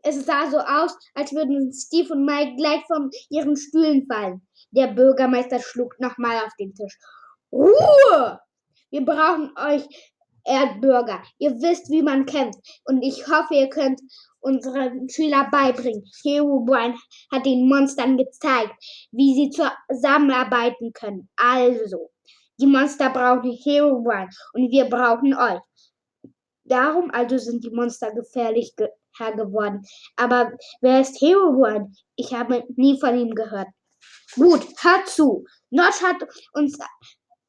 Es 0.02 0.26
sah 0.26 0.50
so 0.50 0.58
aus, 0.58 0.94
als 1.14 1.32
würden 1.32 1.72
Steve 1.72 2.12
und 2.12 2.26
Mike 2.26 2.56
gleich 2.56 2.84
von 2.86 3.10
ihren 3.30 3.56
Stühlen 3.56 4.06
fallen. 4.06 4.46
Der 4.70 4.88
Bürgermeister 4.88 5.60
schlug 5.60 5.98
nochmal 5.98 6.44
auf 6.44 6.52
den 6.58 6.74
Tisch. 6.74 6.98
Ruhe! 7.54 8.40
Wir 8.90 9.04
brauchen 9.04 9.52
euch 9.56 9.86
Erdbürger. 10.44 11.22
Ihr 11.38 11.52
wisst, 11.62 11.88
wie 11.88 12.02
man 12.02 12.26
kämpft. 12.26 12.58
Und 12.84 13.02
ich 13.02 13.28
hoffe, 13.28 13.54
ihr 13.54 13.68
könnt 13.68 14.00
unseren 14.40 15.08
Schüler 15.08 15.48
beibringen. 15.50 16.04
Herobrine 16.24 16.96
hat 17.32 17.46
den 17.46 17.68
Monstern 17.68 18.16
gezeigt, 18.16 18.74
wie 19.12 19.34
sie 19.34 19.50
zusammenarbeiten 19.50 20.92
können. 20.92 21.30
Also, 21.36 22.10
die 22.58 22.66
Monster 22.66 23.10
brauchen 23.10 23.56
Herobrine 23.64 24.30
und 24.52 24.70
wir 24.70 24.86
brauchen 24.86 25.34
euch. 25.34 25.60
Darum 26.64 27.10
also 27.12 27.38
sind 27.38 27.62
die 27.64 27.70
Monster 27.70 28.12
gefährlich 28.12 28.74
ge 28.76 28.88
geworden. 29.36 29.82
Aber 30.16 30.50
wer 30.80 31.00
ist 31.00 31.20
Herobrine? 31.20 31.92
Ich 32.16 32.34
habe 32.34 32.64
nie 32.74 32.98
von 32.98 33.16
ihm 33.16 33.32
gehört. 33.32 33.68
Gut, 34.34 34.66
hört 34.82 35.08
zu. 35.08 35.44
Notch 35.70 36.02
hat 36.02 36.16
uns 36.52 36.76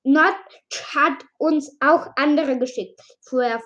Notch 0.05 0.95
hat 0.95 1.25
uns 1.39 1.75
auch 1.79 2.07
andere 2.15 2.59
geschickt, 2.59 3.01
fuhr, 3.21 3.59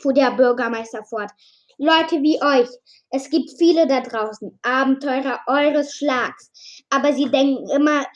fuhr 0.00 0.12
der 0.12 0.32
Bürgermeister 0.32 1.04
fort. 1.04 1.30
Leute 1.78 2.22
wie 2.22 2.42
euch. 2.42 2.68
Es 3.10 3.30
gibt 3.30 3.50
viele 3.56 3.86
da 3.86 4.00
draußen, 4.00 4.58
Abenteurer 4.62 5.40
eures 5.46 5.94
Schlags. 5.94 6.50
Aber 6.90 7.12
sie 7.12 7.30
denken 7.30 7.68
immer 7.70 8.06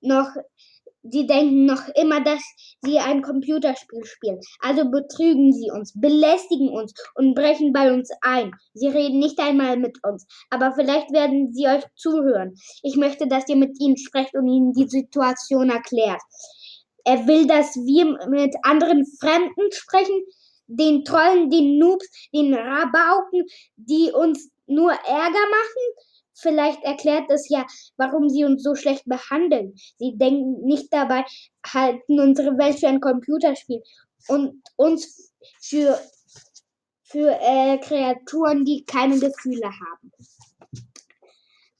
noch, 0.00 0.30
sie 1.02 1.26
denken 1.26 1.66
noch 1.66 1.88
immer, 1.94 2.22
dass 2.22 2.42
sie 2.82 2.98
ein 2.98 3.20
Computerspiel 3.20 4.04
spielen. 4.04 4.40
Also 4.60 4.90
betrügen 4.90 5.52
sie 5.52 5.70
uns, 5.70 5.92
belästigen 5.94 6.70
uns 6.70 6.94
und 7.16 7.34
brechen 7.34 7.72
bei 7.72 7.92
uns 7.92 8.08
ein. 8.22 8.52
Sie 8.72 8.88
reden 8.88 9.18
nicht 9.18 9.38
einmal 9.40 9.76
mit 9.76 9.98
uns, 10.04 10.26
aber 10.48 10.72
vielleicht 10.72 11.12
werden 11.12 11.52
sie 11.52 11.66
euch 11.66 11.84
zuhören. 11.96 12.54
Ich 12.82 12.96
möchte, 12.96 13.26
dass 13.26 13.48
ihr 13.48 13.56
mit 13.56 13.78
ihnen 13.78 13.98
sprecht 13.98 14.34
und 14.34 14.48
ihnen 14.48 14.72
die 14.72 14.88
Situation 14.88 15.70
erklärt. 15.70 16.22
Er 17.04 17.26
will, 17.26 17.46
dass 17.46 17.74
wir 17.76 18.04
mit 18.28 18.54
anderen 18.62 19.06
Fremden 19.20 19.72
sprechen, 19.72 20.22
den 20.66 21.04
Trollen, 21.04 21.50
den 21.50 21.78
Noobs, 21.78 22.06
den 22.34 22.54
Rabauken, 22.54 23.44
die 23.76 24.12
uns 24.12 24.50
nur 24.66 24.92
Ärger 24.92 25.48
machen? 25.50 26.08
Vielleicht 26.34 26.84
erklärt 26.84 27.30
es 27.30 27.48
ja, 27.48 27.66
warum 27.96 28.28
sie 28.28 28.44
uns 28.44 28.62
so 28.62 28.76
schlecht 28.76 29.04
behandeln. 29.06 29.74
Sie 29.98 30.16
denken 30.16 30.64
nicht 30.64 30.92
dabei, 30.92 31.24
halten 31.66 32.20
unsere 32.20 32.56
Welt 32.58 32.78
für 32.78 32.88
ein 32.88 33.00
Computerspiel 33.00 33.82
und 34.28 34.62
uns 34.76 35.32
für, 35.60 35.98
für 37.02 37.36
äh, 37.40 37.78
Kreaturen, 37.78 38.64
die 38.64 38.84
keine 38.84 39.18
Gefühle 39.18 39.66
haben. 39.66 40.12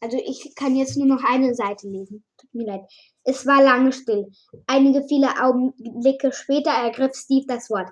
Also 0.00 0.16
ich 0.16 0.54
kann 0.57 0.74
jetzt 0.74 0.96
nur 0.96 1.07
noch 1.07 1.22
eine 1.24 1.54
Seite 1.54 1.88
lesen. 1.88 2.24
Tut 2.52 2.62
mir 2.62 2.66
leid. 2.66 2.80
Es 3.24 3.46
war 3.46 3.62
lange 3.62 3.92
still. 3.92 4.30
Einige 4.66 5.06
viele 5.06 5.28
Augenblicke 5.42 6.32
später 6.32 6.70
ergriff 6.70 7.14
Steve 7.14 7.44
das 7.46 7.68
Wort. 7.68 7.88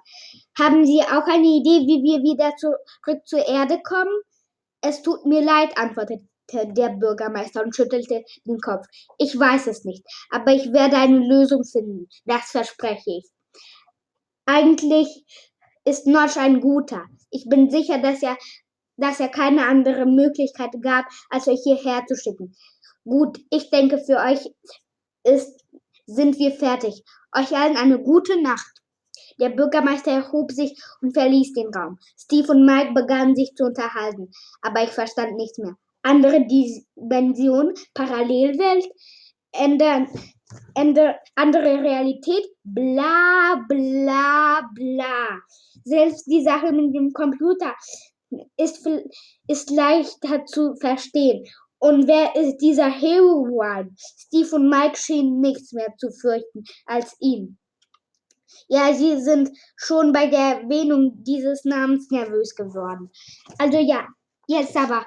Haben 0.59 0.87
Sie 0.87 1.03
auch 1.03 1.27
eine 1.27 1.47
Idee, 1.47 1.87
wie 1.87 2.03
wir 2.03 2.23
wieder 2.23 2.57
zurück 2.57 3.27
zur 3.27 3.47
Erde 3.47 3.81
kommen? 3.83 4.23
Es 4.81 5.03
tut 5.03 5.27
mir 5.27 5.43
leid, 5.43 5.77
antwortete 5.77 6.27
der 6.53 6.91
Bürgermeister 6.91 7.63
und 7.63 7.75
schüttelte 7.75 8.25
den 8.47 8.59
Kopf. 8.61 8.87
Ich 9.19 9.39
weiß 9.39 9.67
es 9.67 9.85
nicht, 9.85 10.05
aber 10.31 10.53
ich 10.53 10.73
werde 10.73 10.97
eine 10.97 11.19
Lösung 11.19 11.65
finden. 11.65 12.09
Das 12.25 12.51
verspreche 12.51 13.19
ich. 13.19 13.27
Eigentlich 14.47 15.25
ist 15.85 16.07
Notch 16.07 16.37
ein 16.37 16.61
guter. 16.61 17.05
Ich 17.31 17.49
bin 17.49 17.71
sicher, 17.71 17.99
dass 17.99 18.23
er, 18.23 18.37
dass 18.97 19.21
er 19.21 19.29
keine 19.29 19.67
andere 19.67 20.07
Möglichkeit 20.07 20.71
gab, 20.81 21.07
als 21.31 21.49
euch 21.49 21.61
hierher 21.63 22.07
zu 22.07 22.17
schicken. 22.17 22.55
Gut, 23.07 23.39
ich 23.51 23.71
denke, 23.71 23.99
für 23.99 24.17
euch 24.17 24.51
ist, 25.23 25.65
sind 26.07 26.39
wir 26.39 26.51
fertig. 26.51 27.05
Euch 27.33 27.57
allen 27.57 27.77
eine 27.77 28.03
gute 28.03 28.43
Nacht. 28.43 28.83
Der 29.39 29.51
Bürgermeister 29.51 30.11
erhob 30.11 30.51
sich 30.51 30.77
und 31.01 31.13
verließ 31.13 31.53
den 31.53 31.73
Raum. 31.73 31.99
Steve 32.19 32.51
und 32.51 32.67
Mike 32.67 32.95
begannen 32.95 33.37
sich 33.37 33.55
zu 33.55 33.65
unterhalten, 33.65 34.33
aber 34.61 34.83
ich 34.83 34.91
verstand 34.91 35.37
nichts 35.37 35.59
mehr. 35.59 35.77
Andere 36.03 36.47
Dimension, 36.47 37.75
Parallelwelt, 37.95 38.89
ändern, 39.53 40.09
ändern, 40.75 41.15
andere 41.37 41.83
Realität, 41.83 42.45
bla 42.65 43.65
bla 43.69 44.69
bla. 44.75 45.41
Selbst 45.85 46.27
die 46.27 46.43
Sache 46.43 46.73
mit 46.73 46.93
dem 46.93 47.13
Computer 47.13 47.73
ist, 48.57 48.85
ist 49.47 49.71
leichter 49.71 50.45
zu 50.47 50.75
verstehen. 50.77 51.45
Und 51.79 52.07
wer 52.07 52.35
ist 52.37 52.59
dieser 52.59 52.89
Hero 52.89 53.47
One? 53.51 53.95
Steve 53.99 54.57
und 54.57 54.69
Mike 54.69 54.97
schienen 54.97 55.41
nichts 55.41 55.73
mehr 55.73 55.95
zu 55.99 56.11
fürchten 56.11 56.65
als 56.87 57.15
ihn. 57.21 57.59
Ja, 58.69 58.93
sie 58.95 59.21
sind 59.21 59.51
schon 59.77 60.13
bei 60.13 60.27
der 60.27 60.61
Erwähnung 60.61 61.23
dieses 61.23 61.65
Namens 61.65 62.11
nervös 62.11 62.55
geworden. 62.55 63.11
Also 63.59 63.79
ja, 63.79 64.07
jetzt 64.49 64.77
aber. 64.77 65.05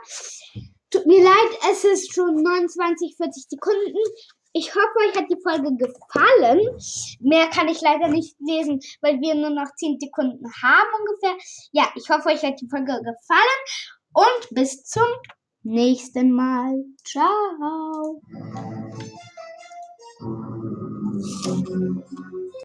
Tut 0.91 1.05
mir 1.05 1.23
leid, 1.23 1.59
es 1.71 1.83
ist 1.83 2.13
schon 2.13 2.35
29, 2.35 3.15
40 3.15 3.45
Sekunden. 3.49 3.97
Ich 4.53 4.73
hoffe, 4.73 5.07
euch 5.07 5.15
hat 5.15 5.29
die 5.29 5.41
Folge 5.43 5.75
gefallen. 5.77 6.77
Mehr 7.19 7.47
kann 7.49 7.67
ich 7.67 7.81
leider 7.81 8.07
nicht 8.07 8.35
lesen, 8.39 8.79
weil 9.01 9.19
wir 9.21 9.35
nur 9.35 9.51
noch 9.51 9.75
10 9.75 9.99
Sekunden 9.99 10.45
haben 10.63 10.89
ungefähr. 10.99 11.37
Ja, 11.71 11.87
ich 11.95 12.09
hoffe, 12.09 12.29
euch 12.29 12.43
hat 12.43 12.59
die 12.59 12.67
Folge 12.67 12.93
gefallen 12.93 13.59
und 14.13 14.49
bis 14.49 14.83
zum 14.85 15.05
nächsten 15.69 16.31
Mal. 16.31 16.83
Ciao. 17.03 18.21